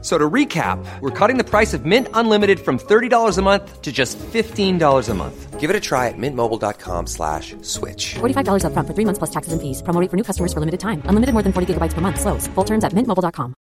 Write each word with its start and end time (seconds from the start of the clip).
So 0.00 0.16
to 0.16 0.30
recap, 0.30 0.78
we're 1.00 1.10
cutting 1.10 1.38
the 1.38 1.44
price 1.44 1.74
of 1.74 1.84
Mint 1.84 2.06
Unlimited 2.14 2.60
from 2.60 2.78
$30 2.78 3.36
a 3.36 3.42
month 3.42 3.82
to 3.82 3.90
just 3.90 4.16
$15 4.18 5.08
a 5.08 5.14
month. 5.14 5.58
Give 5.58 5.70
it 5.70 5.74
a 5.74 5.80
try 5.80 6.06
at 6.06 6.14
mintmobile.com 6.16 7.08
slash 7.08 7.56
switch. 7.62 8.14
$45 8.14 8.64
up 8.64 8.72
front 8.74 8.86
for 8.86 8.94
three 8.94 9.04
months 9.04 9.18
plus 9.18 9.30
taxes 9.30 9.52
and 9.52 9.60
fees. 9.60 9.82
Promo 9.82 10.00
rate 10.00 10.08
for 10.08 10.16
new 10.16 10.22
customers 10.22 10.52
for 10.52 10.60
limited 10.60 10.78
time. 10.78 11.02
Unlimited 11.06 11.32
more 11.32 11.42
than 11.42 11.52
40 11.52 11.74
gigabytes 11.74 11.94
per 11.94 12.00
month. 12.00 12.20
Slows. 12.20 12.46
Full 12.46 12.64
terms 12.64 12.84
at 12.84 12.92
mintmobile.com. 12.92 13.54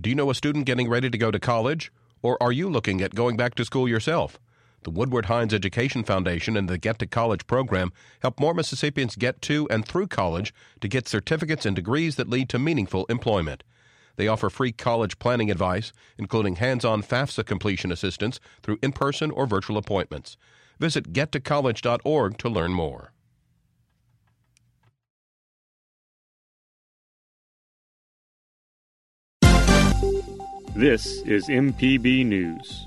Do 0.00 0.10
you 0.10 0.14
know 0.14 0.30
a 0.30 0.34
student 0.34 0.66
getting 0.66 0.88
ready 0.88 1.08
to 1.08 1.18
go 1.18 1.30
to 1.30 1.40
college? 1.40 1.90
Or 2.22 2.40
are 2.42 2.52
you 2.52 2.68
looking 2.68 3.00
at 3.00 3.14
going 3.14 3.36
back 3.38 3.54
to 3.54 3.64
school 3.64 3.88
yourself? 3.88 4.38
The 4.84 4.90
Woodward 4.90 5.26
Hines 5.26 5.52
Education 5.52 6.04
Foundation 6.04 6.56
and 6.56 6.68
the 6.68 6.78
Get 6.78 6.98
to 7.00 7.06
College 7.06 7.46
program 7.46 7.92
help 8.20 8.38
more 8.38 8.54
Mississippians 8.54 9.16
get 9.16 9.42
to 9.42 9.68
and 9.70 9.84
through 9.84 10.06
college 10.06 10.54
to 10.80 10.88
get 10.88 11.08
certificates 11.08 11.66
and 11.66 11.74
degrees 11.74 12.16
that 12.16 12.30
lead 12.30 12.48
to 12.50 12.58
meaningful 12.58 13.04
employment. 13.06 13.64
They 14.16 14.28
offer 14.28 14.50
free 14.50 14.72
college 14.72 15.18
planning 15.18 15.50
advice, 15.50 15.92
including 16.16 16.56
hands 16.56 16.84
on 16.84 17.02
FAFSA 17.02 17.46
completion 17.46 17.92
assistance 17.92 18.40
through 18.62 18.78
in 18.82 18.92
person 18.92 19.30
or 19.30 19.46
virtual 19.46 19.76
appointments. 19.76 20.36
Visit 20.78 21.12
gettocollege.org 21.12 22.38
to 22.38 22.48
learn 22.48 22.72
more. 22.72 23.12
This 30.74 31.22
is 31.22 31.48
MPB 31.48 32.24
News. 32.24 32.86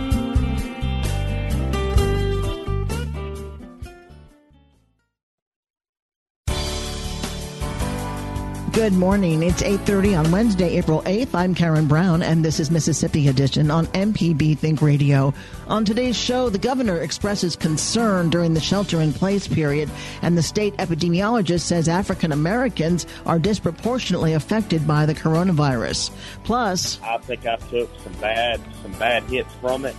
Good 8.71 8.93
morning. 8.93 9.43
It's 9.43 9.61
8:30 9.61 10.15
on 10.15 10.31
Wednesday, 10.31 10.77
April 10.77 11.01
8th. 11.05 11.35
I'm 11.35 11.53
Karen 11.53 11.87
Brown 11.87 12.23
and 12.23 12.43
this 12.43 12.57
is 12.57 12.71
Mississippi 12.71 13.27
Edition 13.27 13.69
on 13.69 13.85
MPB 13.87 14.57
Think 14.57 14.81
Radio. 14.81 15.33
On 15.67 15.83
today's 15.83 16.15
show, 16.15 16.49
the 16.49 16.57
governor 16.57 16.97
expresses 16.97 17.57
concern 17.57 18.29
during 18.29 18.53
the 18.53 18.61
shelter 18.61 19.01
in 19.01 19.11
place 19.11 19.45
period 19.45 19.89
and 20.21 20.37
the 20.37 20.41
state 20.41 20.73
epidemiologist 20.77 21.63
says 21.63 21.89
African 21.89 22.31
Americans 22.31 23.05
are 23.25 23.39
disproportionately 23.39 24.31
affected 24.31 24.87
by 24.87 25.05
the 25.05 25.15
coronavirus. 25.15 26.09
Plus, 26.45 26.97
I 27.03 27.17
think 27.17 27.45
I 27.45 27.57
took 27.57 27.89
some 27.99 28.13
bad 28.21 28.61
some 28.83 28.93
bad 28.93 29.23
hits 29.23 29.53
from 29.55 29.83
it 29.83 29.97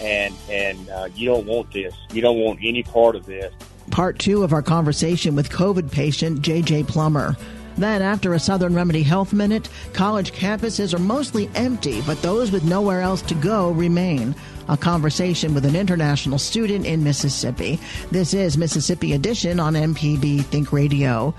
and 0.00 0.34
and 0.48 0.88
uh, 0.88 1.08
you 1.14 1.28
don't 1.28 1.46
want 1.46 1.70
this. 1.72 1.94
You 2.10 2.22
don't 2.22 2.38
want 2.38 2.58
any 2.62 2.84
part 2.84 3.16
of 3.16 3.26
this. 3.26 3.52
Part 3.90 4.18
2 4.18 4.42
of 4.42 4.54
our 4.54 4.62
conversation 4.62 5.36
with 5.36 5.50
COVID 5.50 5.92
patient 5.92 6.40
JJ 6.40 6.88
Plummer. 6.88 7.36
Then, 7.76 8.02
after 8.02 8.34
a 8.34 8.38
Southern 8.38 8.74
Remedy 8.74 9.02
Health 9.02 9.32
Minute, 9.32 9.68
college 9.92 10.32
campuses 10.32 10.94
are 10.94 10.98
mostly 10.98 11.50
empty, 11.54 12.02
but 12.02 12.20
those 12.22 12.52
with 12.52 12.64
nowhere 12.64 13.00
else 13.00 13.22
to 13.22 13.34
go 13.34 13.70
remain. 13.70 14.34
A 14.68 14.76
conversation 14.76 15.54
with 15.54 15.64
an 15.64 15.74
international 15.74 16.38
student 16.38 16.86
in 16.86 17.02
Mississippi. 17.02 17.80
This 18.10 18.32
is 18.34 18.56
Mississippi 18.56 19.12
Edition 19.12 19.58
on 19.58 19.74
MPB 19.74 20.44
Think 20.44 20.72
Radio. 20.72 21.34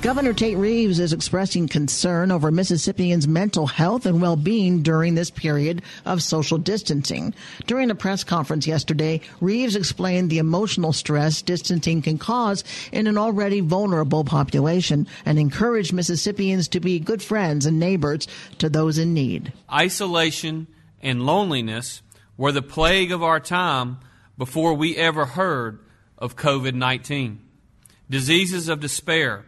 Governor 0.00 0.32
Tate 0.32 0.56
Reeves 0.56 1.00
is 1.00 1.12
expressing 1.12 1.66
concern 1.66 2.30
over 2.30 2.52
Mississippians' 2.52 3.26
mental 3.26 3.66
health 3.66 4.06
and 4.06 4.22
well-being 4.22 4.80
during 4.82 5.16
this 5.16 5.28
period 5.28 5.82
of 6.04 6.22
social 6.22 6.56
distancing. 6.56 7.34
During 7.66 7.90
a 7.90 7.96
press 7.96 8.22
conference 8.22 8.64
yesterday, 8.64 9.20
Reeves 9.40 9.74
explained 9.74 10.30
the 10.30 10.38
emotional 10.38 10.92
stress 10.92 11.42
distancing 11.42 12.00
can 12.00 12.16
cause 12.16 12.62
in 12.92 13.08
an 13.08 13.18
already 13.18 13.58
vulnerable 13.58 14.22
population 14.22 15.08
and 15.26 15.36
encouraged 15.36 15.92
Mississippians 15.92 16.68
to 16.68 16.78
be 16.78 17.00
good 17.00 17.20
friends 17.20 17.66
and 17.66 17.80
neighbors 17.80 18.28
to 18.58 18.68
those 18.68 18.98
in 18.98 19.14
need. 19.14 19.52
Isolation 19.70 20.68
and 21.02 21.26
loneliness 21.26 22.02
were 22.36 22.52
the 22.52 22.62
plague 22.62 23.10
of 23.10 23.24
our 23.24 23.40
time 23.40 23.98
before 24.38 24.74
we 24.74 24.96
ever 24.96 25.24
heard 25.26 25.80
of 26.16 26.36
COVID 26.36 26.74
19. 26.74 27.40
Diseases 28.08 28.68
of 28.68 28.78
despair, 28.78 29.44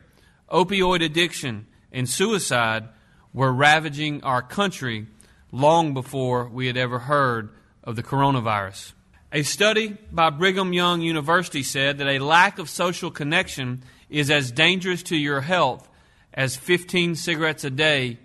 opioid 0.50 1.04
addiction, 1.04 1.66
and 1.92 2.08
suicide 2.08 2.88
were 3.32 3.52
ravaging 3.52 4.22
our 4.22 4.42
country 4.42 5.06
long 5.52 5.94
before 5.94 6.48
we 6.48 6.66
had 6.66 6.76
ever 6.76 7.00
heard 7.00 7.50
of 7.84 7.96
the 7.96 8.02
coronavirus. 8.02 8.92
A 9.32 9.42
study 9.42 9.96
by 10.10 10.30
Brigham 10.30 10.72
Young 10.72 11.00
University 11.00 11.62
said 11.62 11.98
that 11.98 12.08
a 12.08 12.18
lack 12.18 12.58
of 12.58 12.68
social 12.68 13.10
connection 13.10 13.82
is 14.08 14.30
as 14.30 14.50
dangerous 14.50 15.04
to 15.04 15.16
your 15.16 15.40
health 15.40 15.88
as 16.34 16.56
15 16.56 17.14
cigarettes 17.14 17.64
a 17.64 17.70
day 17.70 18.18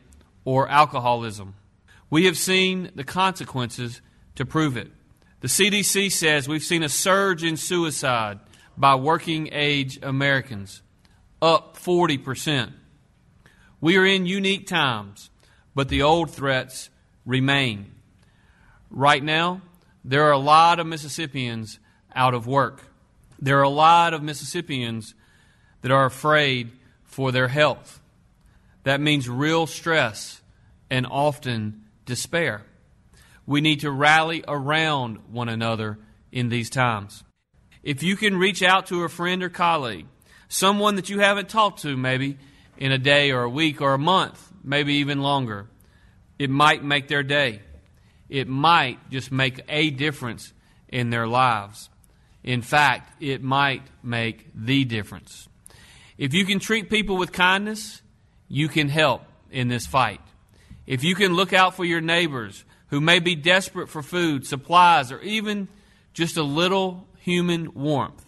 or 0.43 0.67
alcoholism. 0.67 1.55
We 2.09 2.25
have 2.25 2.37
seen 2.37 2.91
the 2.95 3.03
consequences 3.03 4.01
to 4.35 4.45
prove 4.45 4.77
it. 4.77 4.91
The 5.41 5.47
CDC 5.47 6.11
says 6.11 6.47
we've 6.47 6.63
seen 6.63 6.83
a 6.83 6.89
surge 6.89 7.43
in 7.43 7.57
suicide 7.57 8.39
by 8.77 8.95
working 8.95 9.49
age 9.51 9.99
Americans, 10.01 10.81
up 11.41 11.77
40%. 11.77 12.71
We 13.81 13.97
are 13.97 14.05
in 14.05 14.25
unique 14.25 14.67
times, 14.67 15.29
but 15.73 15.89
the 15.89 16.01
old 16.01 16.31
threats 16.31 16.89
remain. 17.25 17.91
Right 18.89 19.23
now, 19.23 19.61
there 20.03 20.23
are 20.23 20.31
a 20.31 20.37
lot 20.37 20.79
of 20.79 20.87
Mississippians 20.87 21.79
out 22.15 22.33
of 22.33 22.47
work. 22.47 22.83
There 23.39 23.59
are 23.59 23.63
a 23.63 23.69
lot 23.69 24.13
of 24.13 24.23
Mississippians 24.23 25.13
that 25.81 25.91
are 25.91 26.05
afraid 26.05 26.71
for 27.03 27.31
their 27.31 27.47
health. 27.47 28.01
That 28.83 29.01
means 29.01 29.27
real 29.27 29.67
stress 29.67 30.41
and 30.89 31.05
often 31.05 31.85
despair. 32.05 32.63
We 33.45 33.61
need 33.61 33.81
to 33.81 33.91
rally 33.91 34.43
around 34.47 35.19
one 35.31 35.49
another 35.49 35.99
in 36.31 36.49
these 36.49 36.69
times. 36.69 37.23
If 37.83 38.01
you 38.01 38.15
can 38.15 38.37
reach 38.37 38.63
out 38.63 38.87
to 38.87 39.03
a 39.03 39.09
friend 39.09 39.43
or 39.43 39.49
colleague, 39.49 40.07
someone 40.47 40.95
that 40.95 41.09
you 41.09 41.19
haven't 41.19 41.49
talked 41.49 41.81
to 41.81 41.95
maybe 41.97 42.37
in 42.77 42.91
a 42.91 42.97
day 42.97 43.31
or 43.31 43.43
a 43.43 43.49
week 43.49 43.81
or 43.81 43.93
a 43.93 43.99
month, 43.99 44.51
maybe 44.63 44.95
even 44.95 45.21
longer, 45.21 45.67
it 46.37 46.49
might 46.49 46.83
make 46.83 47.07
their 47.07 47.23
day. 47.23 47.61
It 48.29 48.47
might 48.47 49.09
just 49.09 49.31
make 49.31 49.61
a 49.69 49.89
difference 49.91 50.51
in 50.89 51.09
their 51.09 51.27
lives. 51.27 51.89
In 52.43 52.61
fact, 52.61 53.21
it 53.21 53.41
might 53.41 53.83
make 54.03 54.47
the 54.53 54.85
difference. 54.85 55.47
If 56.17 56.33
you 56.33 56.45
can 56.45 56.59
treat 56.59 56.89
people 56.89 57.17
with 57.17 57.31
kindness, 57.31 58.01
you 58.47 58.67
can 58.67 58.89
help 58.89 59.23
in 59.51 59.67
this 59.67 59.85
fight. 59.85 60.21
If 60.85 61.03
you 61.03 61.15
can 61.15 61.33
look 61.33 61.53
out 61.53 61.75
for 61.75 61.85
your 61.85 62.01
neighbors 62.01 62.63
who 62.89 63.01
may 63.01 63.19
be 63.19 63.35
desperate 63.35 63.89
for 63.89 64.03
food, 64.03 64.45
supplies, 64.45 65.11
or 65.11 65.19
even 65.21 65.67
just 66.13 66.37
a 66.37 66.43
little 66.43 67.07
human 67.19 67.73
warmth, 67.73 68.23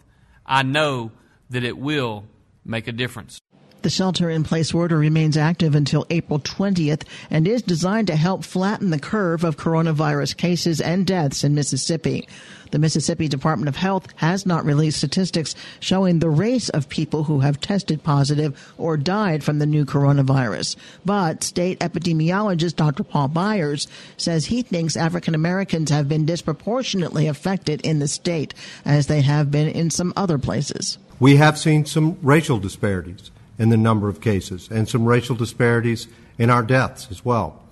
I 0.46 0.64
know 0.64 1.12
that 1.50 1.64
it 1.64 1.78
will 1.78 2.26
make 2.66 2.88
a 2.88 2.92
difference. 2.92 3.40
The 3.84 3.92
shelter 3.92 4.30
in 4.30 4.44
place 4.44 4.74
order 4.74 4.98
remains 4.98 5.38
active 5.38 5.76
until 5.76 6.06
April 6.10 6.40
20th 6.40 7.04
and 7.30 7.48
is 7.48 7.62
designed 7.62 8.08
to 8.08 8.16
help 8.16 8.44
flatten 8.44 8.90
the 8.90 9.00
curve 9.00 9.44
of 9.44 9.56
coronavirus 9.56 10.36
cases 10.36 10.82
and 10.82 11.06
deaths 11.06 11.44
in 11.44 11.54
Mississippi. 11.54 12.28
The 12.72 12.80
Mississippi 12.80 13.28
Department 13.28 13.70
of 13.70 13.76
Health 13.76 14.08
has 14.16 14.46
not 14.46 14.66
released 14.66 14.98
statistics 14.98 15.56
showing 15.80 16.20
the 16.20 16.30
race 16.30 16.70
of 16.70 16.90
people 16.90 17.24
who 17.24 17.42
have 17.42 17.62
tested 17.62 18.04
positive 18.04 18.74
or 18.78 18.98
died 18.98 19.44
from 19.44 19.60
the 19.60 19.66
new 19.66 19.86
coronavirus. 19.86 20.76
But 21.06 21.44
state 21.44 21.80
epidemiologist 21.80 22.76
Dr. 22.76 23.04
Paul 23.04 23.30
Byers 23.30 23.88
says 24.18 24.48
he 24.48 24.64
thinks 24.64 24.98
African 24.98 25.36
Americans 25.36 25.92
have 25.92 26.10
been 26.10 26.26
disproportionately 26.26 27.28
affected 27.28 27.82
in 27.82 28.00
the 28.00 28.08
state 28.08 28.54
as 28.84 29.08
they 29.08 29.22
have 29.22 29.52
been 29.52 29.70
in 29.70 29.92
some 29.92 30.12
other 30.18 30.38
places. 30.38 30.98
We 31.20 31.38
have 31.38 31.58
seen 31.58 31.86
some 31.86 32.20
racial 32.22 32.60
disparities 32.60 33.32
in 33.58 33.70
the 33.70 33.78
number 33.78 34.08
of 34.08 34.22
cases 34.22 34.70
and 34.70 34.88
some 34.88 35.06
racial 35.06 35.36
disparities 35.36 36.08
in 36.38 36.52
our 36.52 36.62
deaths 36.62 37.08
as 37.10 37.26
well. 37.26 37.64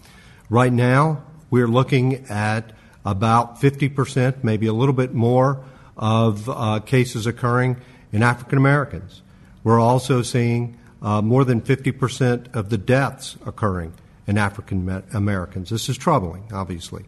Right 0.50 0.74
now, 0.74 1.24
we're 1.52 1.68
looking 1.68 2.26
at 2.28 2.72
about 3.06 3.62
50%, 3.62 4.44
maybe 4.44 4.66
a 4.66 4.74
little 4.74 4.96
bit 4.96 5.14
more, 5.14 5.64
of 5.96 6.50
uh, 6.50 6.80
cases 6.80 7.28
occurring 7.28 7.78
in 8.12 8.24
African 8.24 8.58
Americans. 8.58 9.22
We're 9.64 9.80
also 9.80 10.24
seeing 10.24 10.78
uh, 11.02 11.22
more 11.22 11.46
than 11.46 11.62
50% 11.62 12.56
of 12.56 12.70
the 12.70 12.80
deaths 12.80 13.38
occurring 13.46 13.94
in 14.26 14.40
African 14.40 15.04
Americans. 15.14 15.70
This 15.70 15.88
is 15.88 15.98
troubling, 15.98 16.50
obviously. 16.52 17.06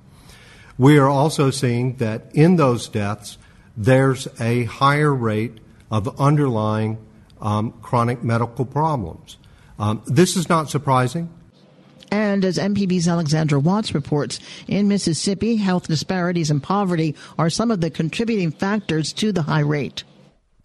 We 0.78 1.00
are 1.00 1.10
also 1.10 1.50
seeing 1.50 1.96
that 1.96 2.30
in 2.34 2.58
those 2.58 2.88
deaths, 2.88 3.40
there's 3.76 4.28
a 4.40 4.66
higher 4.66 5.14
rate 5.14 5.58
of 5.92 6.20
underlying 6.20 6.98
um, 7.42 7.72
chronic 7.82 8.24
medical 8.24 8.66
problems. 8.66 9.38
Um, 9.80 10.02
this 10.06 10.36
is 10.36 10.50
not 10.50 10.70
surprising. 10.70 11.30
And 12.12 12.46
as 12.46 12.58
MPB's 12.58 13.08
Alexandra 13.08 13.60
Watts 13.60 13.94
reports, 13.94 14.40
in 14.68 14.88
Mississippi, 14.88 15.58
health 15.58 15.88
disparities 15.88 16.50
and 16.50 16.64
poverty 16.64 17.16
are 17.38 17.50
some 17.50 17.70
of 17.70 17.82
the 17.82 17.90
contributing 17.90 18.52
factors 18.52 19.12
to 19.14 19.32
the 19.32 19.42
high 19.44 19.60
rate. 19.60 20.04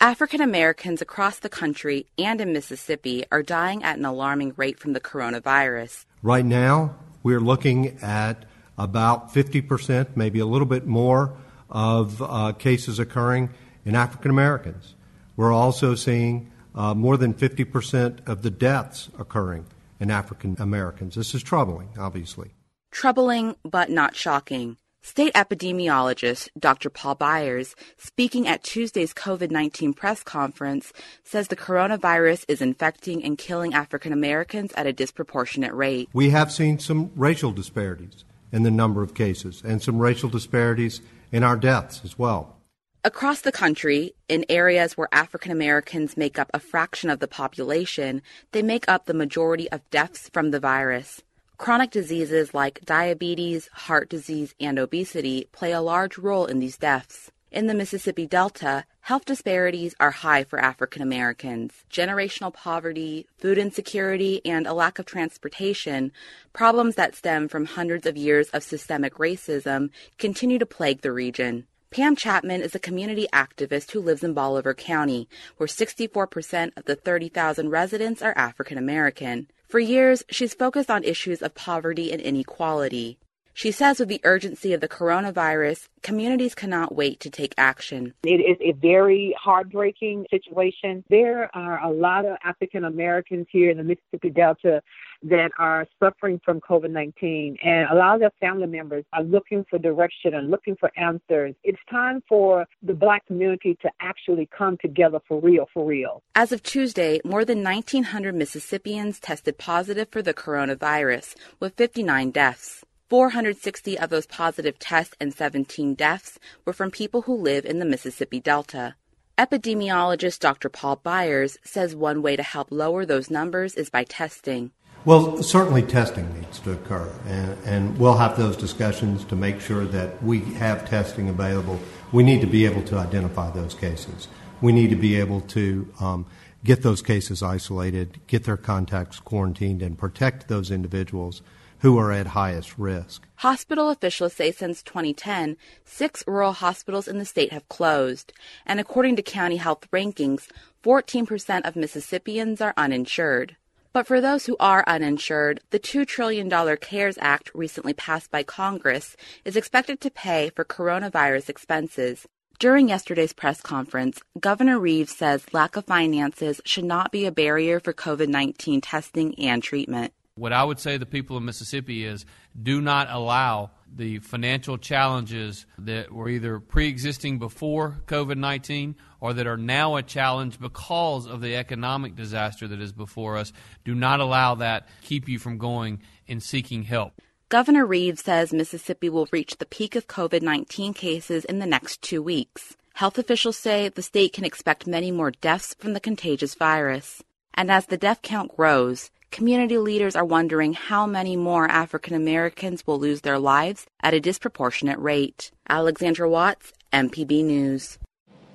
African 0.01 0.41
Americans 0.41 1.01
across 1.01 1.39
the 1.39 1.49
country 1.49 2.07
and 2.19 2.41
in 2.41 2.53
Mississippi 2.53 3.25
are 3.31 3.43
dying 3.43 3.83
at 3.85 3.99
an 3.99 4.05
alarming 4.05 4.53
rate 4.57 4.79
from 4.79 4.95
the 4.95 5.01
coronavirus. 5.01 6.05
Right 6.23 6.45
now, 6.45 6.97
we're 7.23 7.41
looking 7.41 7.99
at 8.03 8.45
about 8.77 9.33
50%, 9.33 10.17
maybe 10.17 10.41
a 10.41 10.47
little 10.47 10.67
bit 10.67 10.87
more, 10.87 11.37
of 11.71 12.21
uh, 12.21 12.53
cases 12.53 12.99
occurring 12.99 13.51
in 13.85 13.95
African 13.95 14.31
Americans. 14.31 14.95
We're 15.37 15.53
also 15.53 15.95
seeing 15.95 16.51
uh, 16.75 16.95
more 16.95 17.17
than 17.17 17.35
50% 17.35 18.27
of 18.29 18.43
the 18.43 18.51
deaths 18.51 19.11
occurring 19.19 19.67
in 20.01 20.11
African 20.11 20.57
Americans. 20.59 21.15
This 21.15 21.35
is 21.35 21.43
troubling, 21.43 21.91
obviously. 21.99 22.51
Troubling, 22.91 23.57
but 23.65 23.91
not 23.91 24.17
shocking. 24.17 24.77
State 25.05 25.35
epidemiologist 25.35 26.49
Dr. 26.57 26.89
Paul 26.89 27.17
Byers, 27.17 27.75
speaking 27.97 28.47
at 28.47 28.63
Tuesday's 28.63 29.13
COVID 29.13 29.51
19 29.51 29.95
press 29.95 30.23
conference, 30.23 30.93
says 31.25 31.49
the 31.49 31.57
coronavirus 31.57 32.45
is 32.47 32.63
infecting 32.63 33.25
and 33.25 33.37
killing 33.37 33.75
African 33.75 34.13
Americans 34.13 34.73
at 34.77 34.87
a 34.87 34.93
disproportionate 34.93 35.75
rate. 35.75 36.09
We 36.13 36.31
have 36.31 36.53
seen 36.53 36.79
some 36.79 37.11
racial 37.17 37.51
disparities 37.51 38.25
in 38.53 38.63
the 38.63 38.71
number 38.71 39.03
of 39.03 39.15
cases 39.15 39.61
and 39.65 39.83
some 39.83 39.99
racial 39.99 40.29
disparities 40.29 41.01
in 41.33 41.43
our 41.43 41.57
deaths 41.57 42.03
as 42.05 42.17
well. 42.17 42.57
Across 43.05 43.41
the 43.41 43.51
country, 43.51 44.15
in 44.29 44.45
areas 44.49 44.97
where 44.97 45.09
African 45.11 45.51
Americans 45.51 46.17
make 46.17 46.39
up 46.39 46.49
a 46.55 46.61
fraction 46.61 47.11
of 47.11 47.19
the 47.19 47.27
population, 47.27 48.23
they 48.53 48.63
make 48.63 48.89
up 48.89 49.07
the 49.07 49.13
majority 49.13 49.69
of 49.73 49.91
deaths 49.91 50.31
from 50.33 50.53
the 50.53 50.61
virus. 50.61 51.21
Chronic 51.59 51.91
diseases 51.91 52.55
like 52.55 52.85
diabetes, 52.85 53.69
heart 53.73 54.09
disease, 54.09 54.55
and 54.61 54.79
obesity 54.79 55.49
play 55.51 55.73
a 55.73 55.81
large 55.81 56.17
role 56.17 56.47
in 56.47 56.61
these 56.61 56.77
deaths. 56.77 57.33
In 57.51 57.67
the 57.67 57.75
Mississippi 57.75 58.25
Delta, 58.25 58.85
health 59.01 59.25
disparities 59.25 59.97
are 59.99 60.13
high 60.13 60.45
for 60.45 60.61
African 60.61 61.03
Americans. 61.03 61.85
Generational 61.91 62.55
poverty, 62.55 63.27
food 63.37 63.59
insecurity, 63.59 64.41
and 64.45 64.65
a 64.65 64.73
lack 64.73 65.01
of 65.01 65.07
transportation, 65.07 66.13
problems 66.53 66.95
that 66.95 67.17
stem 67.17 67.49
from 67.49 67.65
hundreds 67.65 68.07
of 68.07 68.17
years 68.17 68.49
of 68.51 68.63
systemic 68.63 69.15
racism, 69.15 69.91
continue 70.19 70.61
to 70.61 70.67
plague 70.67 71.01
the 71.01 71.11
region. 71.11 71.67
Pam 71.93 72.17
Chapman 72.17 72.63
is 72.63 72.75
a 72.75 72.79
community 72.79 73.27
activist 73.35 73.91
who 73.91 74.01
lives 74.01 74.25
in 74.25 74.33
Bolivar 74.33 74.73
County, 74.73 75.29
where 75.59 75.67
64% 75.67 76.71
of 76.75 76.87
the 76.87 76.97
30,000 76.97 77.69
residents 77.69 78.23
are 78.23 78.33
African 78.35 78.79
American. 78.79 79.47
For 79.69 79.79
years, 79.79 80.23
she's 80.31 80.55
focused 80.55 80.91
on 80.91 81.05
issues 81.05 81.43
of 81.43 81.55
poverty 81.55 82.11
and 82.11 82.19
inequality. 82.19 83.19
She 83.55 83.71
says 83.71 83.99
with 83.99 84.09
the 84.09 84.21
urgency 84.25 84.73
of 84.73 84.81
the 84.81 84.89
coronavirus, 84.89 85.89
communities 86.03 86.55
cannot 86.55 86.95
wait 86.95 87.21
to 87.21 87.31
take 87.31 87.55
action. 87.59 88.15
It 88.25 88.41
is 88.41 88.57
a 88.61 88.73
very 88.73 89.35
heartbreaking 89.39 90.27
situation. 90.31 91.05
There 91.11 91.55
are 91.55 91.85
a 91.85 91.91
lot 91.91 92.25
of 92.25 92.39
African 92.45 92.85
Americans 92.85 93.47
here 93.51 93.71
in 93.71 93.77
the 93.77 93.85
Mississippi 93.85 94.31
Delta 94.31 94.83
that 95.25 95.51
are 95.59 95.87
suffering 96.01 96.41
from 96.45 96.61
COVID 96.61 96.91
19, 96.91 97.59
and 97.63 97.89
a 97.89 97.95
lot 97.95 98.15
of 98.15 98.21
their 98.21 98.33
family 98.41 98.67
members 98.67 99.05
are 99.13 99.23
looking 99.23 99.65
for 99.69 99.79
direction 99.79 100.35
and 100.35 100.51
looking 100.51 100.75
for 100.77 100.91
answers. 100.97 101.55
It's 101.63 101.79
time 101.91 102.23
for 102.29 102.67
the 102.83 102.95
black 102.95 103.27
community 103.27 103.77
to 103.83 103.91
actually 104.01 104.49
come 104.57 104.79
together 104.79 105.21
for 105.29 105.41
real, 105.41 105.69
for 105.73 105.85
real. 105.85 106.23
As 106.35 106.53
of 106.53 106.63
Tuesday, 106.63 107.21
more 107.25 107.45
than 107.45 107.63
1,900 107.63 108.35
Mississippians 108.35 109.21
tested 109.21 109.59
positive 109.59 110.09
for 110.11 110.23
the 110.23 110.35
coronavirus, 110.35 111.37
with 111.61 111.75
59 111.75 112.31
deaths. 112.31 112.85
460 113.13 113.99
of 113.99 114.09
those 114.09 114.25
positive 114.25 114.79
tests 114.79 115.15
and 115.21 115.35
17 115.35 115.95
deaths 115.95 116.39
were 116.65 116.73
from 116.73 116.91
people 116.91 117.21
who 117.21 117.35
live 117.37 117.67
in 117.67 117.79
the 117.79 117.85
Mississippi 117.85 118.41
Delta. 118.41 118.95
Epidemiologist 119.37 120.39
Dr. 120.39 120.71
Paul 120.71 120.97
Byers 120.97 121.59
says 121.63 121.95
one 121.95 122.23
way 122.23 122.37
to 122.37 122.43
help 122.43 122.69
lower 122.71 123.05
those 123.05 123.31
numbers 123.31 123.75
is 123.75 123.91
by 123.91 124.05
testing. 124.05 124.71
Well, 125.05 125.43
certainly 125.43 125.83
testing 125.83 126.33
needs 126.41 126.59
to 126.61 126.73
occur, 126.73 127.13
and, 127.27 127.59
and, 127.67 127.99
we'll 127.99 128.17
have 128.17 128.39
those 128.39 128.57
discussions 128.57 129.25
to 129.27 129.37
make 129.37 129.61
sure 129.61 129.85
that 129.85 130.23
we 130.23 130.41
have 130.55 130.89
testing 130.89 131.29
available. 131.29 131.79
We 132.13 132.23
need 132.23 132.41
to 132.41 132.47
be 132.47 132.65
able 132.65 132.83
to 132.85 132.97
identify 132.97 133.51
those 133.51 133.75
cases. 133.75 134.27
We 134.63 134.73
need 134.73 134.89
to 134.89 134.97
be 134.97 135.17
able 135.17 135.43
to 135.43 135.87
um, 136.01 136.25
get 136.65 136.83
those 136.83 137.03
cases 137.03 137.43
isolated, 137.43 138.21
get 138.27 138.45
their 138.45 138.57
contacts 138.57 139.21
quarantined, 139.21 139.83
and 139.83 139.99
protect 139.99 140.49
those 140.49 140.71
individuals 140.71 141.43
who 141.83 141.99
are 141.99 142.13
at 142.13 142.29
highest 142.29 142.79
risk. 142.79 143.27
Hospital 143.37 143.91
officials 143.91 144.33
say 144.33 144.53
since 144.53 144.85
2010, 144.85 145.57
six 145.85 146.23
rural 146.29 146.53
hospitals 146.53 147.09
in 147.09 147.19
the 147.19 147.25
state 147.25 147.53
have 147.53 147.69
closed, 147.69 148.33
and 148.65 148.79
according 148.79 149.17
to 149.17 149.23
county 149.23 149.57
health 149.57 149.91
rankings, 149.93 150.47
14% 150.85 151.67
of 151.67 151.75
Mississippians 151.75 152.61
are 152.61 152.73
uninsured. 152.77 153.57
But 153.93 154.07
for 154.07 154.21
those 154.21 154.47
who 154.47 154.57
are 154.61 154.85
uninsured, 154.87 155.61
the 155.71 155.81
$2 155.81 156.07
trillion 156.07 156.49
CARES 156.49 157.19
Act 157.21 157.51
recently 157.53 157.93
passed 157.93 158.31
by 158.31 158.45
Congress 158.45 159.17
is 159.45 159.57
expected 159.57 160.01
to 160.01 160.11
pay 160.11 160.51
for 160.55 160.65
coronavirus 160.65 161.49
expenses. 161.49 162.27
During 162.61 162.91
yesterday's 162.91 163.33
press 163.33 163.61
conference, 163.61 164.21
Governor 164.39 164.79
Reeves 164.79 165.17
says 165.17 165.53
lack 165.53 165.75
of 165.75 165.87
finances 165.87 166.61
should 166.65 166.85
not 166.85 167.11
be 167.11 167.27
a 167.27 167.33
barrier 167.33 167.81
for 167.81 167.93
COVID 167.93 168.29
19 168.29 168.81
testing 168.81 169.37
and 169.37 169.61
treatment. 169.61 170.13
What 170.35 170.53
I 170.55 170.65
would 170.65 170.81
say 170.81 170.93
to 170.93 170.99
the 170.99 171.07
people 171.07 171.37
of 171.37 171.43
Mississippi 171.43 172.07
is 172.07 172.25
do 172.61 172.81
not 172.81 173.09
allow 173.11 173.71
the 173.95 174.19
financial 174.21 174.79
challenges 174.79 175.67
that 175.79 176.11
were 176.11 176.29
either 176.29 176.59
pre 176.59 176.89
existing 176.89 177.39
before 177.39 178.01
COVID 178.07 178.39
19 178.39 178.97
or 179.21 179.35
that 179.35 179.47
are 179.47 179.59
now 179.59 179.97
a 179.97 180.03
challenge 180.03 180.59
because 180.59 181.27
of 181.27 181.43
the 181.43 181.55
economic 181.57 182.17
disaster 182.17 182.67
that 182.67 182.81
is 182.81 182.93
before 182.93 183.37
us. 183.37 183.53
Do 183.85 183.95
not 183.95 184.21
allow 184.21 184.55
that 184.55 184.89
keep 185.03 185.29
you 185.29 185.39
from 185.39 185.59
going 185.59 186.01
and 186.27 186.43
seeking 186.43 186.85
help. 186.85 187.21
Governor 187.51 187.85
Reeves 187.85 188.23
says 188.23 188.55
Mississippi 188.55 189.11
will 189.11 189.29
reach 189.31 189.59
the 189.59 189.67
peak 189.67 189.95
of 189.97 190.09
COVID 190.09 190.41
19 190.41 190.95
cases 190.95 191.45
in 191.45 191.59
the 191.59 191.67
next 191.67 192.01
two 192.01 192.23
weeks. 192.23 192.75
Health 192.95 193.19
officials 193.19 193.59
say 193.59 193.91
the 193.91 194.01
state 194.01 194.33
can 194.33 194.47
expect 194.47 194.87
many 194.87 195.11
more 195.11 195.31
deaths 195.31 195.75
from 195.79 195.93
the 195.93 196.01
contagious 196.01 196.55
virus. 196.55 197.23
And 197.53 197.71
as 197.71 197.85
the 197.85 197.99
death 197.99 198.23
count 198.23 198.57
grows, 198.57 199.11
community 199.33 199.79
leaders 199.79 200.15
are 200.15 200.25
wondering 200.25 200.75
how 200.75 201.07
many 201.07 201.35
more 201.35 201.67
African 201.67 202.15
Americans 202.15 202.87
will 202.87 203.01
lose 203.01 203.23
their 203.23 203.39
lives 203.39 203.87
at 204.01 204.15
a 204.15 204.21
disproportionate 204.21 204.99
rate. 205.01 205.51
Alexandra 205.69 206.29
Watts, 206.29 206.73
MPB 206.93 207.43
News. 207.43 207.99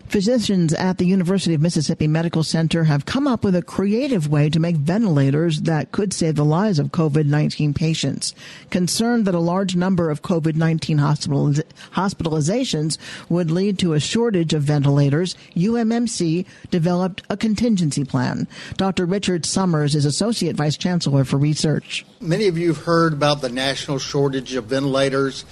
Physicians 0.10 0.74
at 0.74 1.00
the 1.00 1.06
University 1.06 1.54
of 1.54 1.60
Mississippi 1.60 2.08
Medical 2.08 2.42
Center 2.42 2.86
have 2.86 3.06
come 3.06 3.28
up 3.28 3.44
with 3.44 3.58
a 3.58 3.62
creative 3.62 4.30
way 4.30 4.50
to 4.50 4.60
make 4.60 4.78
ventilators 4.78 5.62
that 5.62 5.92
could 5.92 6.14
save 6.14 6.36
the 6.36 6.46
lives 6.46 6.80
of 6.80 6.94
COVID-19 6.94 7.76
patients. 7.76 8.34
Concerned 8.70 9.26
that 9.26 9.36
a 9.36 9.40
large 9.40 9.76
number 9.76 10.10
of 10.10 10.22
COVID-19 10.22 11.00
hospitaliz- 11.00 11.64
hospitalizations 11.92 12.98
would 13.28 13.52
lead 13.52 13.78
to 13.80 13.92
a 13.92 14.00
shortage 14.00 14.54
of 14.54 14.64
ventilators, 14.64 15.36
UMMC 15.56 16.46
developed 16.72 17.24
a 17.30 17.36
contingency 17.36 18.06
plan. 18.06 18.48
Dr. 18.78 19.06
Richard 19.06 19.46
Summers 19.46 19.94
is 19.94 20.06
Associate 20.06 20.56
Vice 20.56 20.78
Chancellor 20.78 21.26
for 21.26 21.36
Research. 21.36 22.06
Many 22.22 22.48
of 22.48 22.58
you 22.58 22.70
have 22.70 22.86
heard 22.86 23.12
about 23.12 23.42
the 23.42 23.50
national 23.50 24.00
shortage 24.00 24.54
of 24.54 24.66
ventilators, 24.66 25.44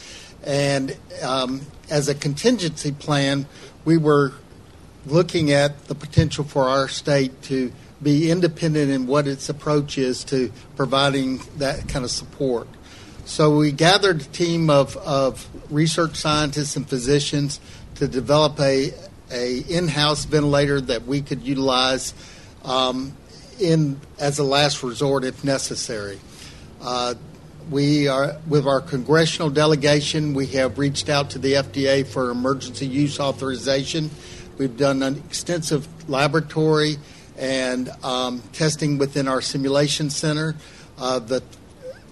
and 0.46 0.96
um, 1.22 1.60
as 1.90 2.08
a 2.08 2.16
contingency 2.16 2.94
plan, 2.94 3.48
we 3.84 3.98
were 3.98 4.34
looking 5.06 5.52
at 5.52 5.86
the 5.88 5.96
potential 5.96 6.44
for 6.44 6.68
our 6.68 6.88
state 6.88 7.42
to 7.44 7.72
be 8.02 8.30
independent 8.30 8.92
in 8.92 9.08
what 9.08 9.28
its 9.28 9.50
approach 9.50 9.98
is 9.98 10.24
to 10.26 10.52
providing 10.76 11.40
that 11.58 11.88
kind 11.88 12.04
of 12.04 12.12
support. 12.12 12.68
So 13.26 13.58
we 13.58 13.72
gathered 13.72 14.22
a 14.22 14.26
team 14.26 14.70
of, 14.70 14.96
of 14.98 15.48
research 15.72 16.16
scientists 16.16 16.76
and 16.76 16.88
physicians 16.88 17.60
to 17.96 18.08
develop 18.08 18.60
a, 18.60 18.94
a 19.32 19.58
in-house 19.68 20.26
ventilator 20.26 20.80
that 20.82 21.08
we 21.08 21.22
could 21.22 21.42
utilize 21.42 22.14
um, 22.64 23.16
in 23.60 24.00
as 24.20 24.38
a 24.38 24.44
last 24.44 24.84
resort 24.84 25.24
if 25.24 25.44
necessary. 25.44 26.20
Uh, 26.82 27.16
we 27.70 28.08
are 28.08 28.38
with 28.48 28.68
our 28.68 28.80
congressional 28.80 29.50
delegation. 29.50 30.36
We 30.36 30.46
have 30.48 30.78
reached 30.78 31.10
out 31.10 31.32
to 31.32 31.40
the 31.40 31.54
FDA 31.54 32.06
for 32.06 32.30
emergency 32.30 32.86
use 32.86 33.20
authorization. 33.20 34.12
We've 34.58 34.78
done 34.78 35.04
an 35.04 35.18
extensive 35.18 35.88
laboratory 36.10 36.96
and 37.38 37.90
um, 38.04 38.42
testing 38.54 38.98
within 38.98 39.28
our 39.28 39.42
simulation 39.42 40.10
center. 40.10 40.56
Uh, 40.98 41.20
the 41.20 41.44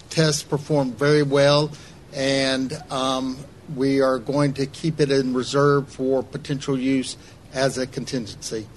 tests 0.09 0.43
performed 0.43 0.97
very 0.97 1.23
well, 1.23 1.71
and 2.13 2.73
um, 2.91 3.37
we 3.75 4.01
are 4.01 4.19
going 4.19 4.53
to 4.55 4.65
keep 4.65 4.99
it 4.99 5.09
in 5.09 5.33
reserve 5.33 5.89
for 5.89 6.21
potential 6.21 6.77
use 6.77 7.15
as 7.53 7.77
a 7.77 7.87
contingency. 7.87 8.67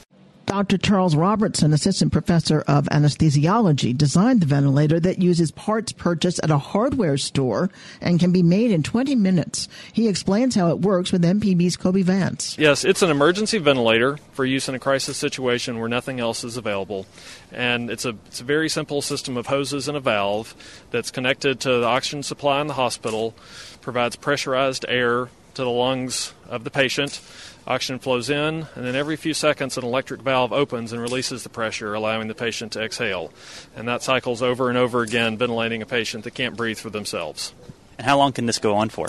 Dr. 0.47 0.79
Charles 0.79 1.17
Robertson, 1.17 1.73
assistant 1.73 2.13
professor 2.13 2.61
of 2.69 2.85
anesthesiology, 2.87 3.97
designed 3.97 4.41
the 4.41 4.47
ventilator 4.47 5.01
that 5.01 5.19
uses 5.19 5.51
parts 5.51 5.91
purchased 5.91 6.39
at 6.43 6.53
a 6.53 6.59
hardware 6.59 7.17
store 7.17 7.69
and 8.01 8.21
can 8.21 8.31
be 8.31 8.45
made 8.45 8.71
in 8.71 8.85
20 8.85 9.17
minutes. 9.17 9.69
He 9.93 10.07
explains 10.07 10.55
how 10.55 10.71
it 10.71 10.81
works 10.81 11.11
with 11.11 11.25
MPB's 11.25 11.77
Kobee 11.77 12.05
Vance. 12.05 12.57
Yes, 12.59 12.85
it's 12.85 13.03
an 13.03 13.11
emergency 13.11 13.59
ventilator 13.59 14.19
for 14.33 14.45
use 14.45 14.69
in 14.69 14.77
a 14.77 14.79
crisis 14.79 15.17
situation 15.17 15.81
where 15.81 15.89
nothing 15.89 16.21
else 16.21 16.45
is 16.45 16.57
available. 16.57 17.07
And 17.51 17.91
it's 17.91 18.05
a, 18.05 18.11
it's 18.27 18.41
a 18.41 18.45
very 18.45 18.69
simple 18.69 19.03
system 19.03 19.37
of 19.37 19.49
hoses 19.49 19.89
and 19.89 19.97
a 19.97 20.01
valve 20.01 20.55
that's 20.93 21.11
connected 21.11 21.59
to 21.61 21.79
the 21.81 21.87
oxygen 21.87 22.23
supply 22.23 22.61
in 22.61 22.69
the 22.69 22.75
hospital, 22.75 23.35
provides 23.81 24.15
pressurized 24.15 24.85
air 24.89 25.29
to 25.55 25.65
the 25.65 25.71
lungs 25.71 26.35
of 26.49 26.63
the 26.63 26.71
patient 26.71 27.21
Oxygen 27.67 27.99
flows 27.99 28.31
in, 28.31 28.67
and 28.77 28.85
then 28.85 28.95
every 28.95 29.17
few 29.17 29.35
seconds, 29.35 29.77
an 29.77 29.83
electric 29.83 30.23
valve 30.23 30.53
opens 30.53 30.93
and 30.93 31.03
releases 31.03 31.43
the 31.43 31.49
pressure, 31.49 31.95
allowing 31.95 32.29
the 32.29 32.35
patient 32.35 32.73
to 32.73 32.83
exhale. 32.83 33.33
And 33.75 33.89
that 33.89 34.05
cycles 34.05 34.41
over 34.41 34.69
and 34.69 34.79
over 34.79 35.03
again, 35.03 35.37
ventilating 35.37 35.83
a 35.83 35.87
patient 35.87 36.23
that 36.25 36.35
can't 36.35 36.57
breathe 36.57 36.79
for 36.79 36.91
themselves. 36.91 37.53
And 37.99 38.07
how 38.07 38.19
long 38.19 38.33
can 38.33 38.47
this 38.47 38.59
go 38.61 38.77
on 38.77 38.89
for? 38.89 39.09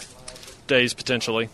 Days, 0.65 0.95
potentially. 0.95 1.49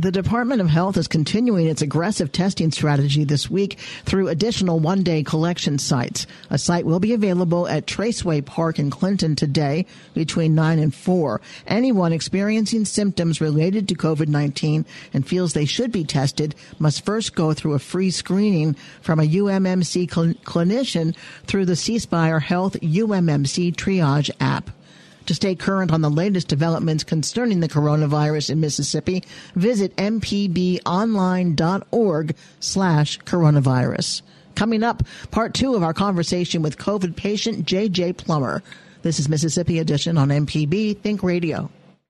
The 0.00 0.12
Department 0.12 0.60
of 0.60 0.68
Health 0.68 0.96
is 0.96 1.08
continuing 1.08 1.66
its 1.66 1.82
aggressive 1.82 2.30
testing 2.30 2.70
strategy 2.70 3.24
this 3.24 3.50
week 3.50 3.80
through 4.04 4.28
additional 4.28 4.78
one 4.78 5.02
day 5.02 5.24
collection 5.24 5.76
sites. 5.76 6.24
A 6.50 6.56
site 6.56 6.86
will 6.86 7.00
be 7.00 7.14
available 7.14 7.66
at 7.66 7.88
Traceway 7.88 8.46
Park 8.46 8.78
in 8.78 8.90
Clinton 8.90 9.34
today 9.34 9.86
between 10.14 10.54
9 10.54 10.78
and 10.78 10.94
4. 10.94 11.40
Anyone 11.66 12.12
experiencing 12.12 12.84
symptoms 12.84 13.40
related 13.40 13.88
to 13.88 13.96
COVID 13.96 14.28
19 14.28 14.86
and 15.12 15.26
feels 15.26 15.52
they 15.52 15.64
should 15.64 15.90
be 15.90 16.04
tested 16.04 16.54
must 16.78 17.04
first 17.04 17.34
go 17.34 17.52
through 17.52 17.74
a 17.74 17.80
free 17.80 18.12
screening 18.12 18.76
from 19.00 19.18
a 19.18 19.26
UMMC 19.26 20.08
cl- 20.08 20.34
clinician 20.44 21.16
through 21.48 21.64
the 21.64 21.74
C 21.74 21.98
Spire 21.98 22.38
Health 22.38 22.74
UMMC 22.74 23.74
triage 23.74 24.30
app. 24.38 24.70
To 25.28 25.34
stay 25.34 25.54
current 25.54 25.92
on 25.92 26.00
the 26.00 26.08
latest 26.08 26.48
developments 26.48 27.04
concerning 27.04 27.60
the 27.60 27.68
coronavirus 27.68 28.48
in 28.48 28.60
Mississippi, 28.60 29.22
visit 29.54 29.94
mpbonline.org 29.96 32.34
slash 32.60 33.18
coronavirus. 33.18 34.22
Coming 34.54 34.82
up, 34.82 35.02
part 35.30 35.52
two 35.52 35.74
of 35.74 35.82
our 35.82 35.92
conversation 35.92 36.62
with 36.62 36.78
COVID 36.78 37.14
patient 37.14 37.66
J.J. 37.66 38.14
Plummer. 38.14 38.62
This 39.02 39.20
is 39.20 39.28
Mississippi 39.28 39.80
Edition 39.80 40.16
on 40.16 40.30
MPB 40.30 40.96
Think 41.00 41.22
Radio. 41.22 41.70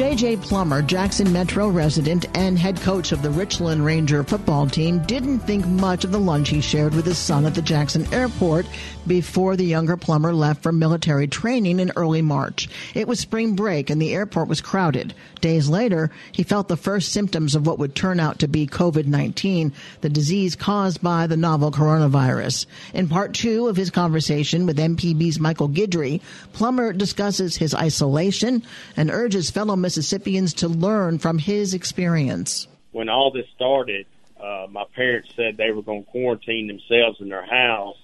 J.J. 0.00 0.38
Plummer, 0.38 0.80
Jackson 0.80 1.30
Metro 1.30 1.68
resident 1.68 2.24
and 2.34 2.58
head 2.58 2.80
coach 2.80 3.12
of 3.12 3.20
the 3.20 3.28
Richland 3.28 3.84
Ranger 3.84 4.24
football 4.24 4.66
team, 4.66 5.00
didn't 5.00 5.40
think 5.40 5.66
much 5.66 6.04
of 6.04 6.10
the 6.10 6.18
lunch 6.18 6.48
he 6.48 6.62
shared 6.62 6.94
with 6.94 7.04
his 7.04 7.18
son 7.18 7.44
at 7.44 7.54
the 7.54 7.60
Jackson 7.60 8.06
airport 8.10 8.64
before 9.06 9.56
the 9.56 9.64
younger 9.64 9.98
Plummer 9.98 10.32
left 10.32 10.62
for 10.62 10.72
military 10.72 11.26
training 11.26 11.80
in 11.80 11.92
early 11.96 12.22
March. 12.22 12.66
It 12.94 13.08
was 13.08 13.20
spring 13.20 13.54
break 13.54 13.90
and 13.90 14.00
the 14.00 14.14
airport 14.14 14.48
was 14.48 14.62
crowded. 14.62 15.12
Days 15.42 15.68
later, 15.68 16.10
he 16.32 16.44
felt 16.44 16.68
the 16.68 16.78
first 16.78 17.12
symptoms 17.12 17.54
of 17.54 17.66
what 17.66 17.78
would 17.78 17.94
turn 17.94 18.20
out 18.20 18.38
to 18.38 18.48
be 18.48 18.66
COVID-19, 18.66 19.72
the 20.00 20.08
disease 20.08 20.56
caused 20.56 21.02
by 21.02 21.26
the 21.26 21.36
novel 21.36 21.70
coronavirus. 21.70 22.64
In 22.94 23.06
part 23.06 23.34
two 23.34 23.68
of 23.68 23.76
his 23.76 23.90
conversation 23.90 24.64
with 24.64 24.78
MPB's 24.78 25.38
Michael 25.38 25.68
Guidry, 25.68 26.22
Plummer 26.54 26.94
discusses 26.94 27.56
his 27.56 27.74
isolation 27.74 28.62
and 28.96 29.10
urges 29.10 29.50
fellow 29.50 29.76
Mississippians 29.90 30.54
to 30.54 30.68
learn 30.68 31.18
from 31.18 31.36
his 31.36 31.74
experience. 31.74 32.68
When 32.92 33.08
all 33.08 33.32
this 33.32 33.46
started, 33.56 34.06
uh, 34.40 34.68
my 34.70 34.84
parents 34.94 35.30
said 35.34 35.56
they 35.56 35.72
were 35.72 35.82
going 35.82 36.04
to 36.04 36.10
quarantine 36.12 36.68
themselves 36.68 37.20
in 37.20 37.28
their 37.28 37.44
house 37.44 37.96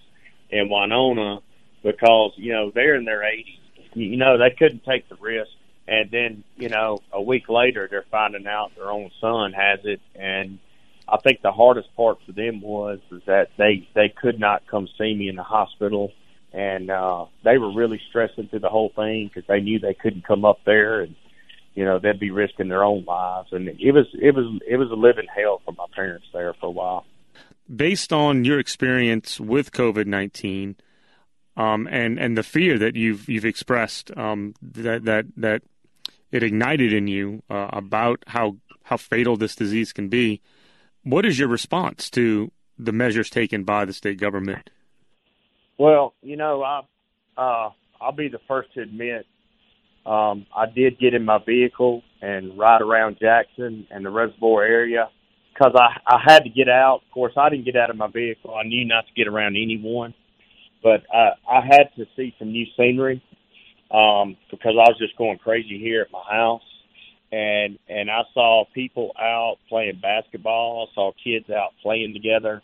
in 0.51 0.69
Winona 0.69 1.39
because, 1.85 2.33
you 2.39 2.53
know, 2.53 2.73
they're 2.75 2.97
in 2.97 3.05
their 3.05 3.21
80s. 3.21 3.61
You 3.95 4.17
know, 4.17 4.37
they 4.37 4.51
couldn't 4.51 4.85
take 4.85 5.09
the 5.09 5.15
risk. 5.15 5.53
And 5.87 6.11
then, 6.11 6.43
you 6.57 6.71
know, 6.71 6.99
a 7.13 7.23
week 7.23 7.49
later, 7.49 7.87
they're 7.89 8.05
finding 8.11 8.49
out 8.49 8.73
their 8.75 8.91
own 8.91 9.13
son 9.21 9.53
has 9.53 9.79
it. 9.85 10.01
And 10.17 10.59
I 11.07 11.19
think 11.19 11.41
the 11.41 11.53
hardest 11.53 11.95
part 11.95 12.19
for 12.27 12.33
them 12.33 12.63
was, 12.63 12.99
was 13.13 13.23
that 13.27 13.51
they, 13.59 13.89
they 13.95 14.09
could 14.09 14.41
not 14.41 14.67
come 14.67 14.89
see 14.99 15.15
me 15.15 15.29
in 15.29 15.37
the 15.37 15.45
hospital. 15.45 16.13
And, 16.53 16.91
uh, 16.91 17.27
they 17.45 17.59
were 17.59 17.73
really 17.73 18.01
stressing 18.09 18.49
through 18.49 18.59
the 18.59 18.71
whole 18.71 18.91
thing 18.97 19.31
because 19.33 19.47
they 19.47 19.61
knew 19.61 19.79
they 19.79 19.95
couldn't 19.95 20.27
come 20.27 20.45
up 20.45 20.59
there 20.65 21.03
and, 21.03 21.15
you 21.77 21.85
know, 21.85 22.01
they'd 22.01 22.19
be 22.19 22.33
risking 22.33 22.69
their 22.69 22.83
own 22.83 23.05
lives. 23.05 23.49
And 23.53 23.69
it 23.69 23.93
was, 23.93 24.07
it 24.15 24.35
was, 24.35 24.61
it 24.69 24.77
was 24.77 24.91
a 24.91 24.95
living 24.95 25.27
hell 25.33 25.63
for 25.65 25.73
my 25.73 25.87
parents 25.95 26.27
there 26.33 26.55
for 26.55 26.67
a 26.67 26.71
while 26.71 27.07
based 27.75 28.13
on 28.13 28.45
your 28.45 28.59
experience 28.59 29.41
with 29.41 29.73
COVID 29.73 30.07
nineteen, 30.07 30.77
um, 31.57 31.89
and 31.91 32.19
and 32.19 32.37
the 32.37 32.43
fear 32.43 32.79
that 32.79 32.97
you've 32.97 33.29
you've 33.29 33.45
expressed 33.45 34.17
um, 34.17 34.55
that 34.63 35.05
that 35.05 35.27
that 35.37 35.63
it 36.31 36.43
ignited 36.43 36.93
in 36.93 37.07
you 37.07 37.43
uh, 37.51 37.69
about 37.73 38.23
how 38.29 38.57
how 38.85 38.97
fatal 38.97 39.37
this 39.37 39.57
disease 39.57 39.93
can 39.93 40.09
be, 40.09 40.41
what 41.03 41.27
is 41.27 41.39
your 41.39 41.49
response 41.49 42.09
to 42.11 42.53
the 42.79 42.93
measures 42.93 43.29
taken 43.31 43.65
by 43.65 43.85
the 43.85 43.93
state 43.93 44.19
government? 44.19 44.71
Well, 45.79 46.15
you 46.23 46.37
know, 46.37 46.63
I 46.63 46.83
uh, 47.37 47.71
I'll 48.01 48.13
be 48.13 48.29
the 48.29 48.41
first 48.47 48.73
to 48.75 48.83
admit 48.83 49.27
um, 50.07 50.47
I 50.57 50.67
did 50.67 50.99
get 50.99 51.15
in 51.15 51.25
my 51.25 51.39
vehicle 51.45 52.03
and 52.23 52.57
ride 52.57 52.81
around 52.81 53.19
Jackson 53.21 53.87
and 53.91 54.05
the 54.05 54.11
reservoir 54.11 54.63
area 54.63 55.11
because 55.53 55.75
I 55.75 55.99
I 56.07 56.21
had 56.25 56.45
to 56.45 56.51
get 56.51 56.69
out. 56.69 57.01
Of 57.07 57.13
course, 57.13 57.33
I 57.37 57.49
didn't 57.51 57.65
get 57.65 57.77
out 57.77 57.91
of 57.91 57.97
my 57.97 58.09
vehicle. 58.09 58.55
I 58.55 58.63
knew 58.63 58.85
not 58.87 59.07
to 59.07 59.13
get 59.15 59.27
around 59.27 59.57
anyone, 59.57 60.15
but 60.83 61.03
I 61.13 61.31
I 61.51 61.61
had 61.61 61.89
to 61.97 62.07
see 62.17 62.35
some 62.39 62.53
new 62.53 62.67
scenery 62.77 63.23
um, 63.91 64.37
because 64.51 64.75
I 64.79 64.89
was 64.89 64.97
just 64.99 65.17
going 65.17 65.39
crazy 65.39 65.79
here 65.79 66.03
at 66.03 66.13
my 66.13 66.23
house, 66.31 66.63
and 67.33 67.79
and 67.89 68.09
I 68.09 68.23
saw 68.33 68.65
people 68.75 69.13
out 69.19 69.57
playing 69.69 70.01
basketball. 70.01 70.89
I 70.89 70.95
saw 70.95 71.13
kids 71.23 71.51
out 71.51 71.73
playing 71.83 72.13
together. 72.13 72.63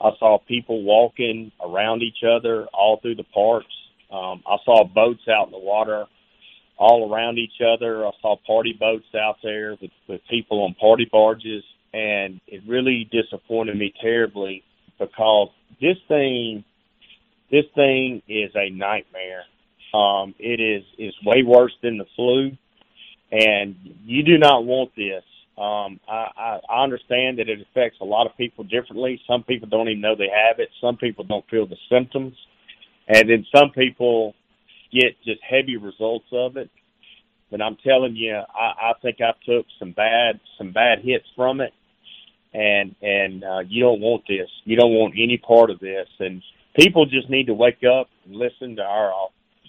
I 0.00 0.10
saw 0.18 0.38
people 0.46 0.82
walking 0.82 1.50
around 1.64 2.02
each 2.02 2.22
other 2.24 2.66
all 2.72 3.00
through 3.00 3.16
the 3.16 3.24
parks. 3.24 3.66
Um, 4.12 4.42
I 4.46 4.58
saw 4.64 4.84
boats 4.84 5.22
out 5.28 5.46
in 5.46 5.52
the 5.52 5.58
water 5.58 6.06
all 6.76 7.12
around 7.12 7.38
each 7.38 7.60
other. 7.60 8.06
I 8.06 8.10
saw 8.20 8.36
party 8.46 8.76
boats 8.78 9.06
out 9.14 9.36
there 9.42 9.76
with, 9.80 9.90
with 10.08 10.20
people 10.28 10.62
on 10.62 10.74
party 10.74 11.08
barges 11.10 11.64
and 11.94 12.40
it 12.48 12.62
really 12.66 13.08
disappointed 13.12 13.78
me 13.78 13.94
terribly 14.02 14.64
because 14.98 15.50
this 15.80 15.96
thing, 16.08 16.64
this 17.52 17.64
thing 17.76 18.20
is 18.28 18.50
a 18.56 18.68
nightmare. 18.70 19.44
Um, 19.94 20.34
it 20.40 20.60
is 20.60 20.82
is 20.98 21.14
way 21.24 21.44
worse 21.44 21.72
than 21.82 21.98
the 21.98 22.06
flu, 22.16 22.50
and 23.30 23.76
you 24.04 24.24
do 24.24 24.38
not 24.38 24.64
want 24.64 24.90
this. 24.96 25.22
Um, 25.56 26.00
I, 26.08 26.26
I, 26.36 26.60
I 26.68 26.82
understand 26.82 27.38
that 27.38 27.48
it 27.48 27.60
affects 27.60 27.98
a 28.00 28.04
lot 28.04 28.26
of 28.26 28.36
people 28.36 28.64
differently. 28.64 29.20
Some 29.28 29.44
people 29.44 29.68
don't 29.68 29.88
even 29.88 30.00
know 30.00 30.16
they 30.16 30.30
have 30.34 30.58
it. 30.58 30.70
Some 30.80 30.96
people 30.96 31.22
don't 31.22 31.48
feel 31.48 31.64
the 31.64 31.76
symptoms, 31.88 32.34
and 33.06 33.30
then 33.30 33.46
some 33.54 33.70
people 33.70 34.34
get 34.94 35.16
just 35.24 35.40
heavy 35.42 35.76
results 35.76 36.26
of 36.32 36.56
it. 36.56 36.70
But 37.50 37.60
I'm 37.60 37.76
telling 37.84 38.16
you, 38.16 38.34
I, 38.34 38.90
I 38.90 38.92
think 39.02 39.18
I 39.20 39.32
took 39.46 39.66
some 39.78 39.92
bad 39.92 40.40
some 40.58 40.72
bad 40.72 41.00
hits 41.02 41.26
from 41.36 41.60
it, 41.60 41.72
and 42.52 42.94
and 43.02 43.44
uh, 43.44 43.60
you 43.68 43.82
don't 43.82 44.00
want 44.00 44.22
this. 44.26 44.48
You 44.64 44.76
don't 44.76 44.92
want 44.92 45.14
any 45.16 45.36
part 45.36 45.70
of 45.70 45.78
this. 45.80 46.08
And 46.18 46.42
people 46.76 47.06
just 47.06 47.30
need 47.30 47.46
to 47.46 47.54
wake 47.54 47.82
up 47.84 48.08
and 48.24 48.34
listen 48.34 48.76
to 48.76 48.82
our 48.82 49.12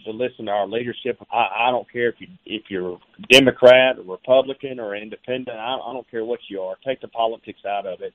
to 0.05 0.11
listen 0.11 0.45
to 0.45 0.51
our 0.51 0.67
leadership. 0.67 1.17
I, 1.31 1.67
I 1.67 1.71
don't 1.71 1.91
care 1.91 2.09
if 2.09 2.15
you 2.19 2.27
if 2.45 2.63
you're 2.69 2.99
Democrat 3.29 3.97
or 3.97 4.03
Republican 4.03 4.79
or 4.79 4.95
Independent. 4.95 5.57
I, 5.57 5.75
I 5.75 5.93
don't 5.93 6.09
care 6.09 6.23
what 6.23 6.39
you 6.49 6.61
are. 6.61 6.75
Take 6.85 7.01
the 7.01 7.07
politics 7.07 7.59
out 7.67 7.85
of 7.85 7.99
it. 8.01 8.13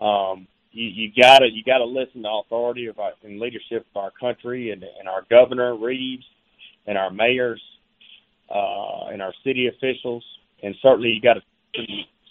Um, 0.00 0.46
you, 0.74 0.88
you 0.88 1.12
gotta 1.16 1.46
you 1.50 1.62
gotta 1.64 1.84
listen 1.84 2.22
to 2.22 2.28
authority 2.28 2.86
of 2.86 2.98
our, 2.98 3.12
and 3.22 3.38
leadership 3.38 3.86
of 3.94 4.02
our 4.02 4.10
country 4.10 4.70
and, 4.70 4.82
and 4.82 5.08
our 5.08 5.22
governor 5.30 5.76
Reeves 5.76 6.24
and 6.86 6.98
our 6.98 7.10
mayors 7.10 7.62
uh, 8.50 9.06
and 9.06 9.22
our 9.22 9.32
city 9.44 9.68
officials, 9.68 10.24
and 10.62 10.74
certainly 10.82 11.10
you 11.10 11.20
got 11.20 11.34
to 11.34 11.42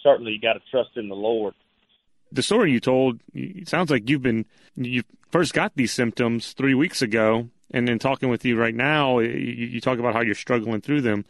certainly 0.02 0.32
you 0.32 0.40
got 0.40 0.52
to 0.52 0.60
trust 0.70 0.90
in 0.96 1.08
the 1.08 1.14
Lord. 1.14 1.54
The 2.30 2.42
story 2.42 2.70
you 2.70 2.80
told 2.80 3.20
it 3.32 3.68
sounds 3.68 3.90
like 3.90 4.08
you've 4.08 4.22
been 4.22 4.44
you 4.76 5.02
first 5.30 5.54
got 5.54 5.72
these 5.74 5.92
symptoms 5.92 6.52
three 6.52 6.74
weeks 6.74 7.00
ago, 7.00 7.48
and 7.70 7.88
then 7.88 7.98
talking 7.98 8.28
with 8.28 8.44
you 8.44 8.58
right 8.58 8.74
now, 8.74 9.20
you, 9.20 9.28
you 9.28 9.80
talk 9.80 9.98
about 9.98 10.14
how 10.14 10.20
you're 10.20 10.34
struggling 10.34 10.82
through 10.82 11.00
them. 11.00 11.24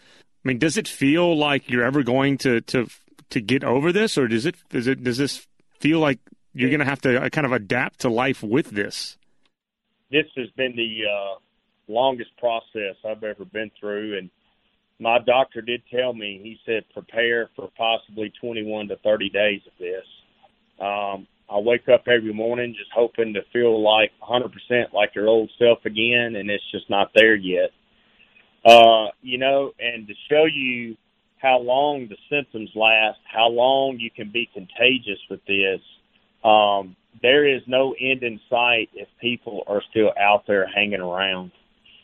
I 0.44 0.48
mean, 0.48 0.58
does 0.58 0.76
it 0.76 0.88
feel 0.88 1.36
like 1.36 1.70
you're 1.70 1.84
ever 1.84 2.02
going 2.02 2.38
to 2.38 2.60
to 2.62 2.88
to 3.30 3.40
get 3.40 3.62
over 3.62 3.92
this, 3.92 4.18
or 4.18 4.26
does 4.26 4.46
it 4.46 4.56
does 4.68 4.88
it 4.88 5.04
does 5.04 5.18
this 5.18 5.46
feel 5.78 6.00
like 6.00 6.18
you're 6.54 6.70
going 6.70 6.80
to 6.80 6.86
have 6.86 7.00
to 7.02 7.24
uh, 7.24 7.28
kind 7.28 7.44
of 7.46 7.52
adapt 7.52 8.00
to 8.00 8.08
life 8.08 8.42
with 8.42 8.70
this? 8.70 9.18
This 10.10 10.26
has 10.36 10.48
been 10.56 10.74
the 10.76 11.02
uh, 11.10 11.38
longest 11.88 12.30
process 12.38 12.96
I've 13.04 13.22
ever 13.22 13.44
been 13.44 13.70
through, 13.78 14.18
and 14.18 14.30
my 15.00 15.18
doctor 15.18 15.60
did 15.60 15.82
tell 15.92 16.12
me. 16.12 16.40
He 16.42 16.58
said 16.64 16.84
prepare 16.92 17.50
for 17.56 17.70
possibly 17.76 18.32
21 18.40 18.88
to 18.88 18.96
30 18.96 19.28
days 19.30 19.60
of 19.66 19.72
this. 19.78 20.04
Um, 20.80 21.26
I 21.50 21.58
wake 21.58 21.88
up 21.88 22.04
every 22.08 22.32
morning 22.32 22.74
just 22.76 22.90
hoping 22.94 23.34
to 23.34 23.42
feel 23.52 23.82
like 23.82 24.12
100% 24.22 24.92
like 24.92 25.14
your 25.14 25.28
old 25.28 25.50
self 25.58 25.84
again, 25.84 26.36
and 26.36 26.48
it's 26.50 26.64
just 26.70 26.88
not 26.88 27.10
there 27.14 27.34
yet. 27.34 27.70
Uh, 28.64 29.08
you 29.20 29.36
know, 29.36 29.72
and 29.78 30.06
to 30.06 30.14
show 30.30 30.46
you 30.46 30.96
how 31.38 31.58
long 31.58 32.08
the 32.08 32.16
symptoms 32.30 32.70
last, 32.74 33.18
how 33.30 33.48
long 33.48 33.98
you 33.98 34.10
can 34.10 34.30
be 34.30 34.48
contagious 34.54 35.18
with 35.28 35.44
this, 35.46 35.80
um, 36.44 36.96
there 37.22 37.46
is 37.46 37.62
no 37.66 37.94
end 38.00 38.22
in 38.22 38.40
sight 38.50 38.90
if 38.94 39.08
people 39.20 39.64
are 39.66 39.82
still 39.90 40.12
out 40.20 40.44
there 40.46 40.66
hanging 40.66 41.00
around. 41.00 41.52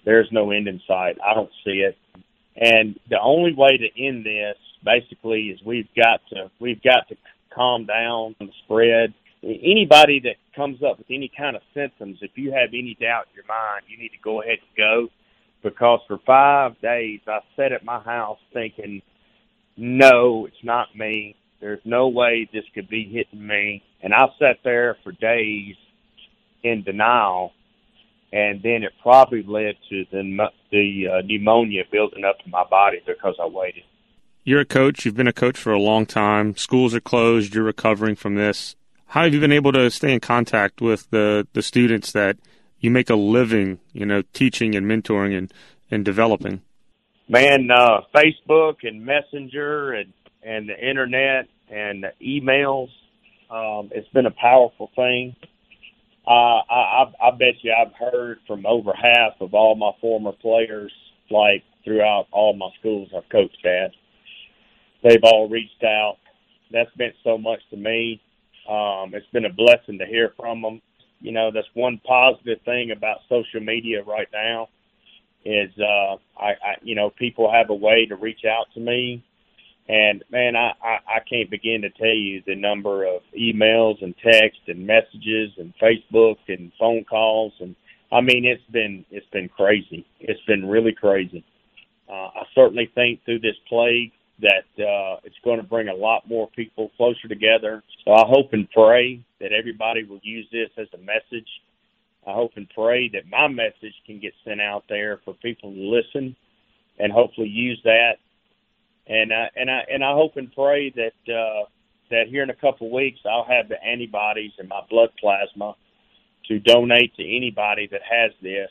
There's 0.04 0.28
no 0.32 0.50
end 0.50 0.66
in 0.66 0.80
sight. 0.88 1.18
I 1.24 1.34
don't 1.34 1.50
see 1.64 1.84
it. 1.86 1.96
And 2.56 2.98
the 3.08 3.20
only 3.20 3.52
way 3.54 3.76
to 3.76 4.02
end 4.02 4.24
this 4.24 4.56
basically 4.84 5.48
is 5.48 5.60
we've 5.64 5.88
got 5.94 6.20
to 6.30 6.50
we've 6.58 6.82
got 6.82 7.08
to 7.08 7.16
calm 7.54 7.86
down 7.86 8.34
the 8.40 8.48
spread. 8.64 9.12
Anybody 9.42 10.20
that 10.20 10.36
comes 10.54 10.82
up 10.82 10.98
with 10.98 11.06
any 11.10 11.30
kind 11.36 11.56
of 11.56 11.62
symptoms, 11.74 12.18
if 12.20 12.32
you 12.34 12.52
have 12.52 12.70
any 12.70 12.96
doubt 13.00 13.26
in 13.30 13.36
your 13.36 13.46
mind, 13.46 13.84
you 13.88 13.98
need 13.98 14.10
to 14.10 14.22
go 14.22 14.42
ahead 14.42 14.58
and 14.58 14.76
go 14.76 15.08
because 15.62 16.00
for 16.06 16.18
five 16.26 16.80
days 16.80 17.20
I 17.26 17.40
sat 17.56 17.72
at 17.72 17.84
my 17.84 18.00
house 18.00 18.38
thinking, 18.52 19.02
no, 19.76 20.46
it's 20.46 20.64
not 20.64 20.94
me. 20.94 21.36
There's 21.60 21.80
no 21.84 22.08
way 22.08 22.48
this 22.52 22.64
could 22.74 22.88
be 22.88 23.04
hitting 23.04 23.46
me. 23.46 23.82
And 24.02 24.14
I 24.14 24.26
sat 24.38 24.58
there 24.64 24.96
for 25.04 25.12
days 25.12 25.76
in 26.62 26.82
denial, 26.82 27.52
and 28.32 28.62
then 28.62 28.82
it 28.82 28.92
probably 29.02 29.42
led 29.42 29.76
to 29.90 30.04
the 30.10 30.50
the 30.70 31.08
uh, 31.08 31.22
pneumonia 31.24 31.82
building 31.90 32.24
up 32.24 32.36
in 32.44 32.50
my 32.50 32.64
body 32.64 33.00
because 33.06 33.34
I 33.42 33.46
waited. 33.46 33.82
You're 34.44 34.60
a 34.60 34.64
coach. 34.64 35.04
You've 35.04 35.16
been 35.16 35.28
a 35.28 35.32
coach 35.32 35.58
for 35.58 35.72
a 35.72 35.78
long 35.78 36.06
time. 36.06 36.56
Schools 36.56 36.94
are 36.94 37.00
closed. 37.00 37.54
You're 37.54 37.64
recovering 37.64 38.16
from 38.16 38.36
this. 38.36 38.74
How 39.08 39.24
have 39.24 39.34
you 39.34 39.40
been 39.40 39.52
able 39.52 39.72
to 39.72 39.90
stay 39.90 40.14
in 40.14 40.20
contact 40.20 40.80
with 40.80 41.10
the 41.10 41.46
the 41.52 41.62
students 41.62 42.12
that 42.12 42.38
you 42.78 42.90
make 42.90 43.10
a 43.10 43.16
living, 43.16 43.80
you 43.92 44.06
know, 44.06 44.22
teaching 44.32 44.74
and 44.74 44.86
mentoring 44.86 45.36
and, 45.36 45.52
and 45.90 46.04
developing? 46.04 46.62
Man, 47.28 47.70
uh, 47.70 48.00
Facebook 48.14 48.78
and 48.82 49.04
Messenger 49.04 49.92
and, 49.92 50.12
and 50.42 50.68
the 50.68 50.78
internet 50.78 51.48
and 51.70 52.04
the 52.04 52.12
emails, 52.24 52.88
um, 53.50 53.90
it's 53.92 54.08
been 54.08 54.26
a 54.26 54.30
powerful 54.32 54.90
thing. 54.94 55.34
Uh, 56.26 56.60
I, 56.70 57.04
I, 57.22 57.28
I 57.28 57.30
bet 57.32 57.54
you 57.62 57.72
I've 57.72 57.94
heard 57.94 58.38
from 58.46 58.66
over 58.66 58.92
half 58.92 59.32
of 59.40 59.54
all 59.54 59.74
my 59.74 59.92
former 60.00 60.32
players, 60.32 60.92
like 61.30 61.64
throughout 61.84 62.26
all 62.30 62.54
my 62.54 62.68
schools 62.78 63.08
I've 63.16 63.28
coached 63.30 63.64
at. 63.64 63.92
They've 65.02 65.24
all 65.24 65.48
reached 65.48 65.82
out. 65.82 66.18
That's 66.70 66.90
meant 66.98 67.14
so 67.24 67.38
much 67.38 67.60
to 67.70 67.76
me. 67.76 68.20
Um, 68.68 69.12
it's 69.14 69.26
been 69.32 69.46
a 69.46 69.52
blessing 69.52 69.98
to 69.98 70.06
hear 70.06 70.32
from 70.36 70.62
them 70.62 70.82
you 71.20 71.32
know, 71.32 71.50
that's 71.52 71.68
one 71.74 72.00
positive 72.06 72.60
thing 72.64 72.90
about 72.90 73.18
social 73.28 73.60
media 73.60 74.02
right 74.02 74.28
now 74.32 74.68
is 75.44 75.70
uh 75.78 76.16
I, 76.38 76.48
I 76.48 76.74
you 76.82 76.94
know, 76.94 77.10
people 77.10 77.50
have 77.50 77.70
a 77.70 77.74
way 77.74 78.06
to 78.06 78.16
reach 78.16 78.44
out 78.44 78.66
to 78.74 78.80
me 78.80 79.24
and 79.88 80.22
man, 80.30 80.56
I, 80.56 80.72
I, 80.82 80.98
I 81.16 81.20
can't 81.28 81.50
begin 81.50 81.82
to 81.82 81.90
tell 81.90 82.14
you 82.14 82.42
the 82.46 82.54
number 82.54 83.04
of 83.04 83.22
emails 83.38 84.02
and 84.02 84.14
texts 84.22 84.62
and 84.68 84.86
messages 84.86 85.50
and 85.58 85.74
Facebook 85.82 86.36
and 86.48 86.72
phone 86.78 87.04
calls 87.04 87.52
and 87.60 87.74
I 88.12 88.20
mean 88.20 88.44
it's 88.44 88.62
been 88.70 89.04
it's 89.10 89.26
been 89.32 89.48
crazy. 89.48 90.06
It's 90.20 90.40
been 90.46 90.66
really 90.66 90.92
crazy. 90.92 91.44
Uh, 92.08 92.28
I 92.34 92.42
certainly 92.54 92.90
think 92.94 93.24
through 93.24 93.40
this 93.40 93.56
plague 93.68 94.12
that 94.40 94.82
uh, 94.82 95.20
it's 95.24 95.36
going 95.44 95.58
to 95.58 95.66
bring 95.66 95.88
a 95.88 95.94
lot 95.94 96.28
more 96.28 96.48
people 96.56 96.90
closer 96.96 97.28
together. 97.28 97.82
So 98.04 98.12
I 98.12 98.24
hope 98.26 98.52
and 98.52 98.68
pray 98.70 99.20
that 99.40 99.52
everybody 99.52 100.04
will 100.04 100.20
use 100.22 100.46
this 100.50 100.70
as 100.78 100.88
a 100.94 100.98
message. 100.98 101.48
I 102.26 102.32
hope 102.32 102.52
and 102.56 102.68
pray 102.74 103.08
that 103.10 103.28
my 103.30 103.48
message 103.48 103.94
can 104.06 104.18
get 104.18 104.32
sent 104.44 104.60
out 104.60 104.84
there 104.88 105.20
for 105.24 105.34
people 105.34 105.72
to 105.72 105.78
listen 105.78 106.36
and 106.98 107.12
hopefully 107.12 107.48
use 107.48 107.80
that. 107.84 108.14
And 109.10 109.32
I 109.32 109.50
and 109.56 109.68
I 109.68 109.80
and 109.92 110.04
I 110.04 110.12
hope 110.12 110.36
and 110.36 110.52
pray 110.52 110.90
that 110.90 111.34
uh, 111.34 111.64
that 112.10 112.28
here 112.28 112.44
in 112.44 112.50
a 112.50 112.54
couple 112.54 112.86
of 112.86 112.92
weeks 112.92 113.18
I'll 113.28 113.44
have 113.44 113.68
the 113.68 113.82
antibodies 113.82 114.52
in 114.60 114.68
my 114.68 114.82
blood 114.88 115.10
plasma 115.20 115.74
to 116.46 116.60
donate 116.60 117.16
to 117.16 117.36
anybody 117.36 117.88
that 117.90 118.02
has 118.08 118.30
this, 118.40 118.70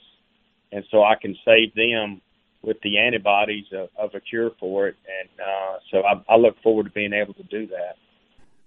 and 0.72 0.86
so 0.92 1.04
I 1.04 1.16
can 1.22 1.36
save 1.44 1.76
them 1.76 2.22
with 2.62 2.78
the 2.84 3.00
antibodies 3.00 3.66
of, 3.74 3.90
of 3.98 4.16
a 4.16 4.22
cure 4.22 4.52
for 4.62 4.88
it. 4.88 4.96
And 5.22 5.30
uh, 5.40 5.78
so 5.92 6.04
I, 6.04 6.34
I 6.34 6.38
look 6.38 6.56
forward 6.62 6.86
to 6.86 6.90
being 6.92 7.14
able 7.14 7.34
to 7.34 7.44
do 7.44 7.68
that. 7.68 7.96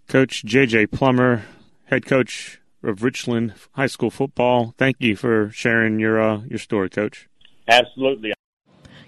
Coach 0.09 0.45
J.J. 0.45 0.89
Plummer, 0.89 1.45
head 1.87 2.05
coach 2.05 2.61
of 2.83 3.03
Richland 3.03 3.55
High 3.73 3.87
School 3.87 4.11
football. 4.11 4.75
Thank 4.77 4.97
you 4.99 5.17
for 5.17 5.51
sharing 5.51 5.99
your 5.99 6.21
uh, 6.21 6.43
your 6.49 6.59
story, 6.59 6.91
Coach. 6.91 7.29
Absolutely. 7.67 8.35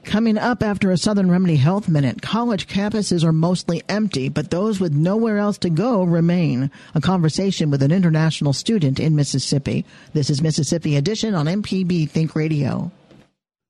Coming 0.04 0.38
up 0.38 0.62
after 0.62 0.90
a 0.90 0.98
Southern 0.98 1.30
Remedy 1.30 1.56
Health 1.56 1.88
Minute, 1.88 2.22
college 2.22 2.68
campuses 2.68 3.24
are 3.24 3.32
mostly 3.32 3.82
empty, 3.88 4.28
but 4.28 4.50
those 4.50 4.78
with 4.78 4.92
nowhere 4.92 5.38
else 5.38 5.58
to 5.58 5.70
go 5.70 6.04
remain. 6.04 6.70
A 6.94 7.00
conversation 7.00 7.70
with 7.70 7.82
an 7.82 7.90
international 7.90 8.52
student 8.52 9.00
in 9.00 9.16
Mississippi. 9.16 9.84
This 10.12 10.30
is 10.30 10.42
Mississippi 10.42 10.94
Edition 10.96 11.34
on 11.34 11.46
MPB 11.46 12.08
Think 12.08 12.36
Radio. 12.36 12.92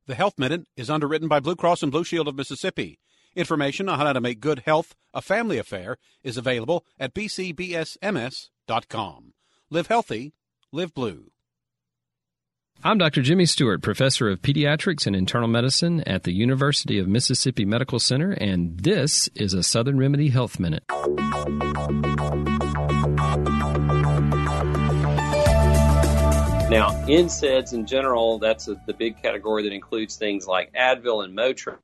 The 0.06 0.14
Health 0.16 0.38
Minute 0.38 0.66
is 0.76 0.90
underwritten 0.90 1.28
by 1.28 1.40
Blue 1.40 1.56
Cross 1.56 1.82
and 1.82 1.90
Blue 1.90 2.04
Shield 2.04 2.28
of 2.28 2.36
Mississippi. 2.36 2.98
Information 3.34 3.88
on 3.88 3.98
how 3.98 4.12
to 4.12 4.20
make 4.20 4.40
good 4.40 4.64
health 4.66 4.94
a 5.14 5.22
family 5.22 5.56
affair 5.56 5.96
is 6.22 6.36
available 6.36 6.84
at 6.98 7.14
bcbsms.com. 7.14 7.62
Live 9.70 9.86
healthy, 9.86 10.34
live 10.72 10.92
blue. 10.92 11.30
I'm 12.82 12.98
Dr. 12.98 13.22
Jimmy 13.22 13.46
Stewart, 13.46 13.82
professor 13.82 14.28
of 14.28 14.42
pediatrics 14.42 15.06
and 15.06 15.14
internal 15.14 15.48
medicine 15.48 16.00
at 16.02 16.24
the 16.24 16.32
University 16.32 16.98
of 16.98 17.06
Mississippi 17.06 17.64
Medical 17.64 17.98
Center, 17.98 18.32
and 18.32 18.78
this 18.78 19.28
is 19.34 19.54
a 19.54 19.62
Southern 19.62 19.98
Remedy 19.98 20.28
Health 20.28 20.58
Minute. 20.58 20.82
Now, 26.70 26.90
NSAIDs 27.06 27.72
in 27.72 27.86
general, 27.86 28.38
that's 28.38 28.68
a, 28.68 28.74
the 28.86 28.94
big 28.94 29.22
category 29.22 29.62
that 29.62 29.72
includes 29.72 30.16
things 30.16 30.46
like 30.46 30.72
Advil 30.72 31.24
and 31.24 31.36
Motrin. 31.36 31.78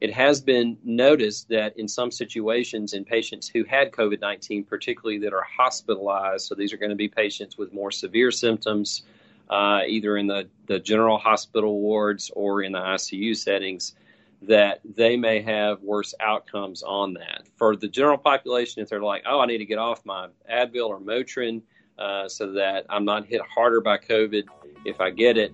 It 0.00 0.12
has 0.12 0.40
been 0.42 0.76
noticed 0.84 1.48
that 1.48 1.78
in 1.78 1.88
some 1.88 2.10
situations, 2.10 2.92
in 2.92 3.04
patients 3.04 3.48
who 3.48 3.64
had 3.64 3.92
COVID 3.92 4.20
19, 4.20 4.64
particularly 4.64 5.18
that 5.20 5.32
are 5.32 5.44
hospitalized, 5.44 6.46
so 6.46 6.54
these 6.54 6.72
are 6.72 6.76
going 6.76 6.90
to 6.90 6.96
be 6.96 7.08
patients 7.08 7.56
with 7.56 7.72
more 7.72 7.90
severe 7.90 8.30
symptoms, 8.30 9.02
uh, 9.48 9.80
either 9.86 10.16
in 10.16 10.26
the, 10.26 10.48
the 10.66 10.78
general 10.78 11.18
hospital 11.18 11.80
wards 11.80 12.30
or 12.34 12.62
in 12.62 12.72
the 12.72 12.78
ICU 12.78 13.36
settings, 13.36 13.94
that 14.42 14.80
they 14.84 15.16
may 15.16 15.40
have 15.40 15.82
worse 15.82 16.14
outcomes 16.20 16.82
on 16.82 17.14
that. 17.14 17.42
For 17.56 17.76
the 17.76 17.88
general 17.88 18.18
population, 18.18 18.82
if 18.82 18.88
they're 18.88 19.00
like, 19.00 19.22
oh, 19.26 19.40
I 19.40 19.46
need 19.46 19.58
to 19.58 19.64
get 19.64 19.78
off 19.78 20.04
my 20.04 20.28
Advil 20.50 20.88
or 20.88 21.00
Motrin, 21.00 21.62
uh, 21.98 22.28
so 22.28 22.52
that 22.52 22.84
I'm 22.90 23.04
not 23.04 23.26
hit 23.26 23.40
harder 23.42 23.80
by 23.80 23.98
COVID 23.98 24.44
if 24.84 25.00
I 25.00 25.10
get 25.10 25.38
it. 25.38 25.52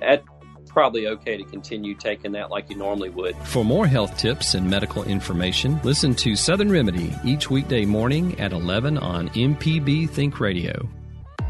That's 0.00 0.24
probably 0.68 1.08
okay 1.08 1.36
to 1.36 1.44
continue 1.44 1.94
taking 1.94 2.32
that 2.32 2.50
like 2.50 2.70
you 2.70 2.76
normally 2.76 3.10
would. 3.10 3.36
For 3.38 3.64
more 3.64 3.86
health 3.86 4.16
tips 4.16 4.54
and 4.54 4.68
medical 4.68 5.02
information, 5.04 5.80
listen 5.82 6.14
to 6.16 6.36
Southern 6.36 6.70
Remedy 6.70 7.12
each 7.24 7.50
weekday 7.50 7.84
morning 7.84 8.38
at 8.38 8.52
11 8.52 8.98
on 8.98 9.28
MPB 9.30 10.08
Think 10.08 10.38
Radio 10.38 10.88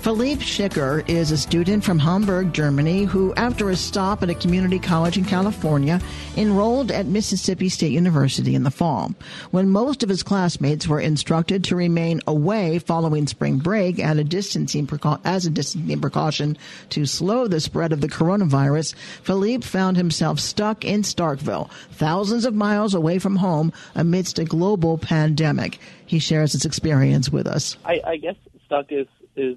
Philippe 0.00 0.44
Schicker 0.44 1.06
is 1.08 1.32
a 1.32 1.36
student 1.36 1.82
from 1.82 1.98
Hamburg, 1.98 2.52
Germany, 2.52 3.02
who, 3.02 3.34
after 3.34 3.68
a 3.68 3.76
stop 3.76 4.22
at 4.22 4.30
a 4.30 4.34
community 4.34 4.78
college 4.78 5.18
in 5.18 5.24
California, 5.24 6.00
enrolled 6.36 6.92
at 6.92 7.06
Mississippi 7.06 7.68
State 7.68 7.90
University 7.90 8.54
in 8.54 8.62
the 8.62 8.70
fall. 8.70 9.12
When 9.50 9.68
most 9.68 10.04
of 10.04 10.08
his 10.08 10.22
classmates 10.22 10.86
were 10.86 11.00
instructed 11.00 11.64
to 11.64 11.76
remain 11.76 12.20
away 12.28 12.78
following 12.78 13.26
spring 13.26 13.58
break 13.58 13.98
at 13.98 14.18
a 14.18 14.24
distancing 14.24 14.86
precau- 14.86 15.20
as 15.24 15.46
a 15.46 15.50
distancing 15.50 16.00
precaution 16.00 16.56
to 16.90 17.04
slow 17.04 17.48
the 17.48 17.60
spread 17.60 17.92
of 17.92 18.00
the 18.00 18.08
coronavirus, 18.08 18.94
Philippe 19.24 19.66
found 19.66 19.96
himself 19.96 20.38
stuck 20.38 20.84
in 20.84 21.02
Starkville, 21.02 21.70
thousands 21.90 22.44
of 22.44 22.54
miles 22.54 22.94
away 22.94 23.18
from 23.18 23.36
home 23.36 23.72
amidst 23.96 24.38
a 24.38 24.44
global 24.44 24.96
pandemic. 24.96 25.80
He 26.06 26.20
shares 26.20 26.52
his 26.52 26.64
experience 26.64 27.30
with 27.30 27.48
us. 27.48 27.76
I, 27.84 28.00
I 28.06 28.16
guess 28.16 28.36
stuck 28.64 28.92
is 28.92 29.08
is 29.36 29.56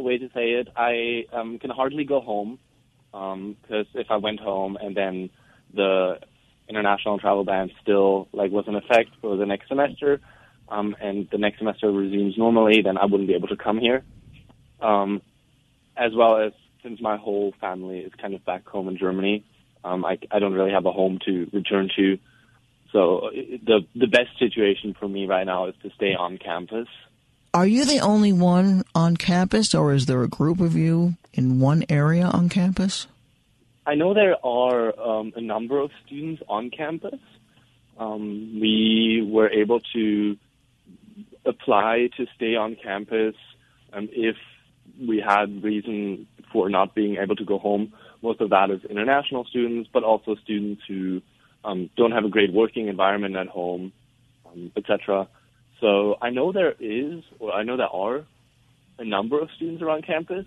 a 0.00 0.02
way 0.02 0.18
to 0.18 0.28
say 0.34 0.46
it. 0.60 0.68
I 0.76 1.26
um, 1.32 1.58
can 1.58 1.70
hardly 1.70 2.04
go 2.04 2.20
home 2.20 2.58
because 3.12 3.86
um, 3.94 4.00
if 4.02 4.08
I 4.10 4.16
went 4.16 4.40
home 4.40 4.76
and 4.80 4.96
then 4.96 5.30
the 5.74 6.18
international 6.68 7.18
travel 7.18 7.44
ban 7.44 7.70
still 7.82 8.28
like 8.32 8.50
was 8.50 8.66
in 8.66 8.74
effect 8.74 9.10
for 9.20 9.36
the 9.36 9.46
next 9.46 9.68
semester, 9.68 10.20
um, 10.68 10.96
and 11.00 11.28
the 11.30 11.38
next 11.38 11.58
semester 11.58 11.90
resumes 11.90 12.38
normally, 12.38 12.82
then 12.82 12.96
I 12.96 13.04
wouldn't 13.04 13.28
be 13.28 13.34
able 13.34 13.48
to 13.48 13.56
come 13.56 13.78
here. 13.78 14.04
Um, 14.80 15.20
as 15.96 16.12
well 16.14 16.40
as 16.40 16.52
since 16.82 17.00
my 17.00 17.16
whole 17.16 17.52
family 17.60 17.98
is 17.98 18.12
kind 18.20 18.34
of 18.34 18.44
back 18.44 18.66
home 18.66 18.88
in 18.88 18.96
Germany, 18.96 19.44
um, 19.84 20.04
I, 20.04 20.18
I 20.30 20.38
don't 20.38 20.54
really 20.54 20.70
have 20.72 20.86
a 20.86 20.92
home 20.92 21.18
to 21.26 21.50
return 21.52 21.90
to. 21.96 22.18
So 22.92 23.30
the 23.32 23.80
the 23.94 24.06
best 24.06 24.38
situation 24.38 24.94
for 24.98 25.08
me 25.08 25.26
right 25.26 25.44
now 25.44 25.66
is 25.66 25.74
to 25.82 25.90
stay 25.90 26.14
on 26.14 26.38
campus. 26.38 26.88
Are 27.52 27.66
you 27.66 27.84
the 27.84 27.98
only 27.98 28.32
one 28.32 28.84
on 28.94 29.16
campus, 29.16 29.74
or 29.74 29.92
is 29.92 30.06
there 30.06 30.22
a 30.22 30.28
group 30.28 30.60
of 30.60 30.76
you 30.76 31.14
in 31.32 31.58
one 31.58 31.84
area 31.88 32.26
on 32.26 32.48
campus? 32.48 33.08
I 33.84 33.96
know 33.96 34.14
there 34.14 34.36
are 34.46 34.98
um, 35.00 35.32
a 35.34 35.40
number 35.40 35.80
of 35.80 35.90
students 36.06 36.42
on 36.48 36.70
campus. 36.70 37.18
Um, 37.98 38.60
we 38.60 39.28
were 39.28 39.50
able 39.50 39.80
to 39.94 40.36
apply 41.44 42.10
to 42.16 42.26
stay 42.36 42.54
on 42.54 42.76
campus 42.76 43.34
um, 43.92 44.08
if 44.12 44.36
we 45.00 45.20
had 45.20 45.64
reason 45.64 46.28
for 46.52 46.68
not 46.68 46.94
being 46.94 47.16
able 47.16 47.34
to 47.34 47.44
go 47.44 47.58
home. 47.58 47.92
Most 48.22 48.40
of 48.40 48.50
that 48.50 48.70
is 48.70 48.84
international 48.84 49.44
students, 49.46 49.90
but 49.92 50.04
also 50.04 50.36
students 50.36 50.82
who 50.86 51.20
um, 51.64 51.90
don't 51.96 52.12
have 52.12 52.24
a 52.24 52.28
great 52.28 52.52
working 52.52 52.86
environment 52.86 53.34
at 53.34 53.48
home, 53.48 53.92
um, 54.46 54.70
etc. 54.76 55.26
So 55.80 56.16
I 56.20 56.30
know 56.30 56.52
there 56.52 56.74
is, 56.78 57.22
or 57.38 57.52
I 57.52 57.62
know 57.62 57.76
there 57.76 57.88
are, 57.88 58.24
a 58.98 59.04
number 59.04 59.40
of 59.40 59.48
students 59.56 59.82
around 59.82 60.06
campus, 60.06 60.46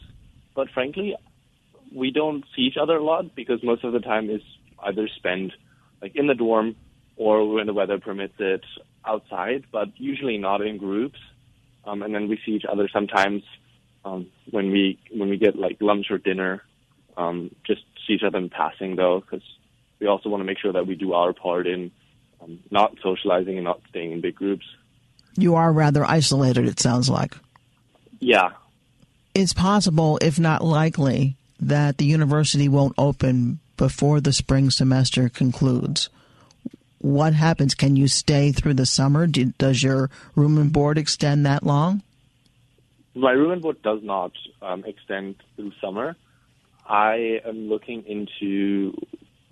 but 0.56 0.70
frankly, 0.70 1.16
we 1.94 2.12
don't 2.12 2.44
see 2.56 2.64
each 2.64 2.78
other 2.80 2.98
a 2.98 3.04
lot 3.04 3.36
because 3.36 3.64
most 3.64 3.84
of 3.84 3.94
the 3.94 4.00
time 4.00 4.30
is 4.30 4.42
either 4.84 5.08
spent 5.16 5.52
like 6.02 6.16
in 6.16 6.28
the 6.28 6.36
dorm 6.36 6.76
or 7.16 7.52
when 7.52 7.66
the 7.66 7.74
weather 7.74 8.00
permits 8.00 8.36
it 8.40 8.64
outside, 9.06 9.64
but 9.72 9.88
usually 9.98 10.38
not 10.38 10.62
in 10.62 10.78
groups. 10.78 11.20
Um, 11.86 12.02
and 12.04 12.14
then 12.14 12.28
we 12.28 12.40
see 12.46 12.52
each 12.54 12.66
other 12.70 12.88
sometimes 12.92 13.44
um, 14.06 14.28
when 14.52 14.72
we 14.72 15.00
when 15.12 15.30
we 15.30 15.38
get 15.38 15.56
like 15.56 15.78
lunch 15.82 16.08
or 16.12 16.18
dinner. 16.18 16.62
Um, 17.16 17.56
just 17.66 17.82
see 18.08 18.14
each 18.14 18.24
other 18.24 18.38
in 18.38 18.50
passing 18.50 18.96
though, 18.96 19.20
because 19.20 19.44
we 20.00 20.08
also 20.08 20.30
want 20.30 20.42
to 20.42 20.46
make 20.46 20.60
sure 20.60 20.74
that 20.74 20.88
we 20.88 20.96
do 20.96 21.14
our 21.14 21.34
part 21.34 21.68
in 21.68 21.92
um, 22.42 22.60
not 22.72 22.98
socializing 23.04 23.56
and 23.56 23.64
not 23.64 23.82
staying 23.90 24.12
in 24.12 24.22
big 24.22 24.36
groups. 24.36 24.66
You 25.36 25.56
are 25.56 25.72
rather 25.72 26.06
isolated, 26.06 26.68
it 26.68 26.80
sounds 26.80 27.10
like. 27.10 27.36
Yeah. 28.20 28.52
It's 29.34 29.54
possible, 29.54 30.20
if 30.22 30.40
not 30.40 30.64
likely, 30.64 31.36
that 31.60 31.98
the 31.98 32.06
university 32.06 32.68
won't 32.68 32.94
open 32.98 33.60
before 33.78 34.22
the 34.22 34.34
spring 34.34 34.70
semester 34.70 35.30
concludes. 35.30 36.10
What 37.00 37.34
happens? 37.34 37.76
Can 37.76 37.96
you 37.96 38.08
stay 38.08 38.52
through 38.52 38.76
the 38.76 38.86
summer? 38.86 39.28
Do, 39.28 39.46
does 39.58 39.84
your 39.84 40.10
room 40.36 40.58
and 40.58 40.72
board 40.72 40.98
extend 40.98 41.46
that 41.46 41.64
long? 41.64 42.02
My 43.16 43.32
room 43.32 43.52
and 43.52 43.62
board 43.62 43.82
does 43.82 44.00
not 44.04 44.32
um, 44.62 44.84
extend 44.86 45.36
through 45.56 45.74
summer. 45.82 46.16
I 46.88 47.42
am 47.46 47.70
looking 47.70 48.04
into 48.06 48.94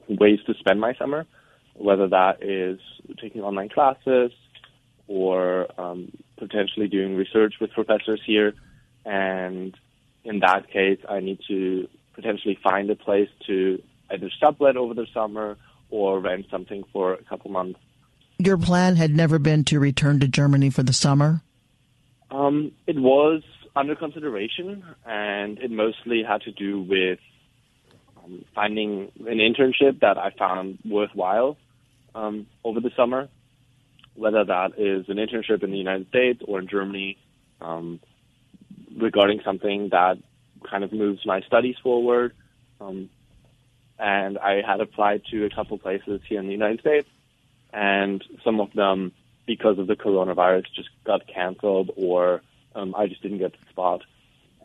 ways 0.08 0.40
to 0.46 0.54
spend 0.56 0.80
my 0.80 0.94
summer, 0.96 1.26
whether 1.74 2.08
that 2.08 2.44
is 2.44 2.80
taking 3.20 3.42
online 3.42 3.70
classes 3.70 4.32
or 5.12 5.68
um, 5.78 6.10
potentially 6.38 6.88
doing 6.88 7.18
research 7.18 7.56
with 7.60 7.70
professors 7.72 8.22
here. 8.26 8.54
And 9.06 9.76
in 10.24 10.40
that 10.40 10.72
case, 10.72 11.00
I 11.10 11.20
need 11.20 11.40
to 11.50 11.90
potentially 12.14 12.58
find 12.64 12.90
a 12.90 12.96
place 12.96 13.28
to 13.48 13.82
either 14.10 14.30
sublet 14.40 14.78
over 14.78 14.94
the 14.94 15.08
summer 15.14 15.58
or 15.90 16.20
rent 16.22 16.46
something 16.50 16.86
for 16.94 17.16
a 17.16 17.24
couple 17.24 17.52
months. 17.52 17.80
Your 18.40 18.58
plan 18.58 18.96
had 18.96 19.14
never 19.14 19.38
been 19.38 19.66
to 19.66 19.82
return 19.82 20.22
to 20.22 20.30
Germany 20.30 20.70
for 20.70 20.82
the 20.84 20.94
summer? 20.94 21.42
Um, 22.32 22.72
it 22.88 22.98
was 22.98 23.44
under 23.76 23.96
consideration, 23.96 24.84
and 25.06 25.60
it 25.60 25.72
mostly 25.72 26.24
had 26.26 26.42
to 26.44 26.52
do 26.54 26.82
with 26.82 27.20
um, 28.24 28.46
finding 28.56 29.12
an 29.20 29.40
internship 29.40 30.00
that 30.00 30.18
I 30.18 30.32
found 30.40 30.80
worthwhile 30.86 31.58
um, 32.16 32.48
over 32.64 32.80
the 32.80 32.92
summer, 32.96 33.28
whether 34.16 34.44
that 34.44 34.74
is 34.78 35.08
an 35.10 35.18
internship 35.18 35.64
in 35.64 35.72
the 35.72 35.78
United 35.78 36.08
States 36.10 36.42
or 36.48 36.60
in 36.60 36.68
Germany, 36.68 37.18
um, 37.62 38.00
regarding 38.98 39.42
something 39.44 39.90
that 39.90 40.18
kind 40.70 40.84
of 40.84 40.92
moves 40.92 41.26
my 41.26 41.42
studies 41.42 41.76
forward. 41.82 42.34
Um, 42.80 43.10
and 43.98 44.38
I 44.38 44.62
had 44.62 44.82
applied 44.82 45.24
to 45.32 45.46
a 45.46 45.50
couple 45.50 45.78
places 45.78 46.22
here 46.28 46.40
in 46.40 46.48
the 46.48 46.52
United 46.52 46.80
States, 46.80 47.08
and 47.72 48.24
some 48.44 48.60
of 48.60 48.74
them, 48.74 49.12
because 49.46 49.78
of 49.78 49.88
the 49.88 49.96
coronavirus, 49.96 50.66
just 50.76 50.90
got 51.04 51.28
canceled, 51.28 51.92
or 51.96 52.42
um, 52.76 52.96
I 52.96 53.08
just 53.08 53.22
didn't 53.22 53.38
get 53.38 53.54
the 53.54 53.70
spot. 53.70 54.02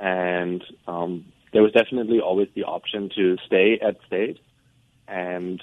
And 0.00 0.64
um, 0.87 1.26
there 1.52 1.62
was 1.62 1.72
definitely 1.72 2.20
always 2.20 2.48
the 2.54 2.64
option 2.64 3.11
to 3.16 3.37
stay 3.46 3.78
at 3.80 3.96
state 4.06 4.38
and 5.09 5.62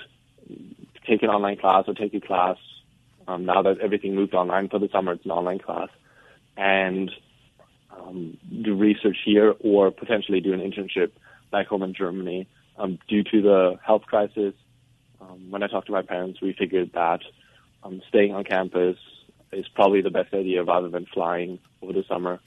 take 1.06 1.24
an 1.24 1.30
online 1.30 1.58
class 1.58 1.86
or 1.88 1.94
take 1.94 2.14
a 2.14 2.22
class. 2.22 2.58
Um, 3.28 3.46
now 3.46 3.62
that 3.62 3.80
everything 3.80 4.16
moved 4.16 4.34
online 4.34 4.70
for 4.70 4.80
the 4.80 4.90
summer, 4.92 5.14
it's 5.14 5.26
an 5.26 5.32
online 5.32 5.60
class, 5.60 5.90
and 6.58 7.12
um, 7.92 8.38
do 8.64 8.76
research 8.76 9.18
here 9.26 9.54
or 9.60 9.92
potentially 9.92 10.42
do 10.42 10.54
an 10.54 10.60
internship 10.60 11.12
back 11.52 11.68
home 11.68 11.84
in 11.84 11.94
Germany. 11.94 12.48
Um, 12.78 13.00
due 13.08 13.24
to 13.24 13.42
the 13.42 13.80
health 13.86 14.04
crisis, 14.04 14.54
um, 15.22 15.52
when 15.52 15.64
I 15.64 15.68
talked 15.68 15.88
to 15.88 15.94
my 15.94 16.02
parents, 16.02 16.42
we 16.42 16.54
figured 16.54 16.92
that 16.94 17.22
um, 17.84 18.02
staying 18.10 18.34
on 18.34 18.44
campus 18.44 18.98
is 19.52 19.68
probably 19.76 20.02
the 20.02 20.10
best 20.10 20.34
idea 20.34 20.64
rather 20.64 20.90
than 20.90 21.06
flying 21.14 21.60
over 21.82 21.94
the 21.94 22.04
summer. 22.08 22.40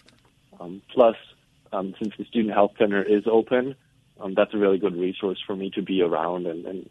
Um, 0.58 0.82
plus, 0.92 1.16
um, 1.72 1.94
since 2.00 2.14
the 2.18 2.24
student 2.24 2.54
health 2.54 2.72
center 2.78 3.02
is 3.02 3.24
open, 3.30 3.76
um, 4.20 4.34
that's 4.34 4.54
a 4.54 4.58
really 4.58 4.78
good 4.78 4.96
resource 4.96 5.38
for 5.46 5.54
me 5.54 5.70
to 5.70 5.82
be 5.82 6.02
around 6.02 6.46
and, 6.46 6.66
and 6.66 6.90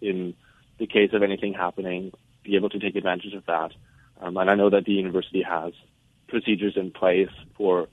in 0.00 0.34
the 0.78 0.86
case 0.86 1.10
of 1.12 1.22
anything 1.22 1.52
happening, 1.52 2.12
be 2.44 2.56
able 2.56 2.68
to 2.70 2.78
take 2.78 2.94
advantage 2.94 3.34
of 3.34 3.44
that. 3.46 3.72
Um, 4.20 4.36
and 4.36 4.48
I 4.48 4.54
know 4.54 4.70
that 4.70 4.84
the 4.84 4.92
university 4.92 5.42
has 5.42 5.72
procedures 6.28 6.76
in 6.76 6.90
place 6.90 7.30
for 7.56 7.88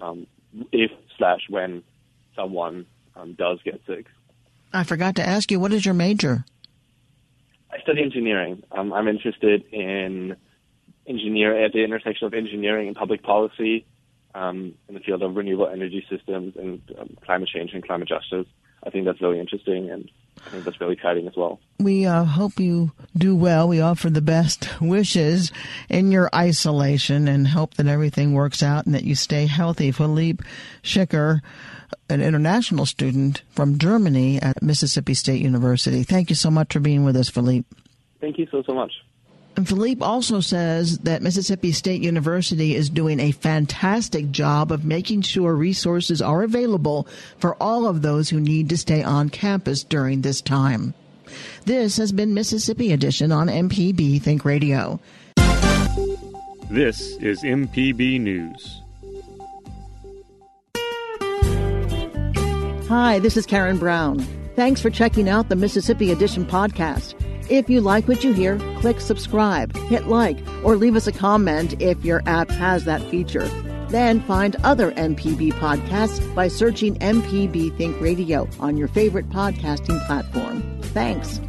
um, 0.00 0.26
if 0.72 0.90
slash 1.16 1.42
when 1.48 1.82
someone 2.34 2.86
um, 3.14 3.34
does 3.34 3.60
get 3.64 3.80
sick. 3.86 4.06
I 4.72 4.84
forgot 4.84 5.16
to 5.16 5.26
ask 5.26 5.50
you, 5.50 5.60
what 5.60 5.72
is 5.72 5.84
your 5.84 5.94
major? 5.94 6.44
I 7.72 7.80
study 7.80 8.02
engineering. 8.02 8.62
Um, 8.72 8.92
I'm 8.92 9.08
interested 9.08 9.64
in 9.72 10.36
engineer 11.06 11.64
at 11.64 11.72
the 11.72 11.84
intersection 11.84 12.26
of 12.26 12.34
engineering 12.34 12.88
and 12.88 12.96
public 12.96 13.22
policy 13.22 13.86
um, 14.34 14.74
in 14.88 14.94
the 14.94 15.00
field 15.00 15.22
of 15.22 15.34
renewable 15.34 15.68
energy 15.68 16.04
systems 16.08 16.54
and 16.56 16.80
um, 16.98 17.16
climate 17.24 17.48
change 17.48 17.72
and 17.72 17.84
climate 17.84 18.08
justice. 18.08 18.46
I 18.84 18.90
think 18.90 19.04
that's 19.04 19.20
really 19.20 19.38
interesting 19.38 19.90
and 19.90 20.10
I 20.46 20.50
think 20.50 20.64
that's 20.64 20.80
really 20.80 20.94
exciting 20.94 21.28
as 21.28 21.36
well. 21.36 21.60
We 21.78 22.06
uh, 22.06 22.24
hope 22.24 22.58
you 22.58 22.92
do 23.16 23.36
well. 23.36 23.68
We 23.68 23.80
offer 23.80 24.08
the 24.08 24.22
best 24.22 24.68
wishes 24.80 25.52
in 25.88 26.10
your 26.10 26.30
isolation 26.34 27.28
and 27.28 27.48
hope 27.48 27.74
that 27.74 27.86
everything 27.86 28.32
works 28.32 28.62
out 28.62 28.86
and 28.86 28.94
that 28.94 29.04
you 29.04 29.14
stay 29.14 29.46
healthy. 29.46 29.92
Philippe 29.92 30.44
Schicker, 30.82 31.40
an 32.08 32.22
international 32.22 32.86
student 32.86 33.42
from 33.50 33.78
Germany 33.78 34.40
at 34.40 34.62
Mississippi 34.62 35.14
State 35.14 35.42
University. 35.42 36.02
Thank 36.02 36.30
you 36.30 36.36
so 36.36 36.50
much 36.50 36.72
for 36.72 36.80
being 36.80 37.04
with 37.04 37.16
us, 37.16 37.28
Philippe. 37.28 37.68
Thank 38.20 38.38
you 38.38 38.46
so, 38.50 38.62
so 38.62 38.74
much. 38.74 38.92
And 39.56 39.68
Philippe 39.68 40.02
also 40.02 40.40
says 40.40 40.98
that 40.98 41.22
Mississippi 41.22 41.72
State 41.72 42.02
University 42.02 42.74
is 42.74 42.88
doing 42.88 43.20
a 43.20 43.32
fantastic 43.32 44.30
job 44.30 44.72
of 44.72 44.84
making 44.84 45.22
sure 45.22 45.54
resources 45.54 46.22
are 46.22 46.42
available 46.42 47.06
for 47.38 47.56
all 47.62 47.86
of 47.86 48.02
those 48.02 48.30
who 48.30 48.40
need 48.40 48.68
to 48.70 48.78
stay 48.78 49.02
on 49.02 49.28
campus 49.28 49.82
during 49.84 50.22
this 50.22 50.40
time. 50.40 50.94
This 51.64 51.96
has 51.96 52.12
been 52.12 52.32
Mississippi 52.32 52.92
Edition 52.92 53.32
on 53.32 53.48
MPB 53.48 54.22
Think 54.22 54.44
Radio. 54.44 55.00
This 56.70 57.16
is 57.16 57.42
MPB 57.42 58.20
News. 58.20 58.80
Hi, 62.88 63.18
this 63.20 63.36
is 63.36 63.46
Karen 63.46 63.78
Brown. 63.78 64.18
Thanks 64.56 64.80
for 64.80 64.90
checking 64.90 65.28
out 65.28 65.48
the 65.48 65.56
Mississippi 65.56 66.10
Edition 66.10 66.44
podcast. 66.44 67.19
If 67.50 67.68
you 67.68 67.80
like 67.80 68.06
what 68.06 68.22
you 68.22 68.32
hear, 68.32 68.58
click 68.78 69.00
subscribe, 69.00 69.76
hit 69.88 70.06
like, 70.06 70.38
or 70.62 70.76
leave 70.76 70.94
us 70.94 71.08
a 71.08 71.12
comment 71.12 71.74
if 71.82 72.04
your 72.04 72.22
app 72.24 72.48
has 72.48 72.84
that 72.84 73.02
feature. 73.10 73.48
Then 73.88 74.20
find 74.20 74.54
other 74.62 74.92
MPB 74.92 75.54
podcasts 75.54 76.32
by 76.32 76.46
searching 76.46 76.94
MPB 77.00 77.76
Think 77.76 78.00
Radio 78.00 78.48
on 78.60 78.76
your 78.76 78.86
favorite 78.86 79.28
podcasting 79.30 80.04
platform. 80.06 80.62
Thanks. 80.94 81.40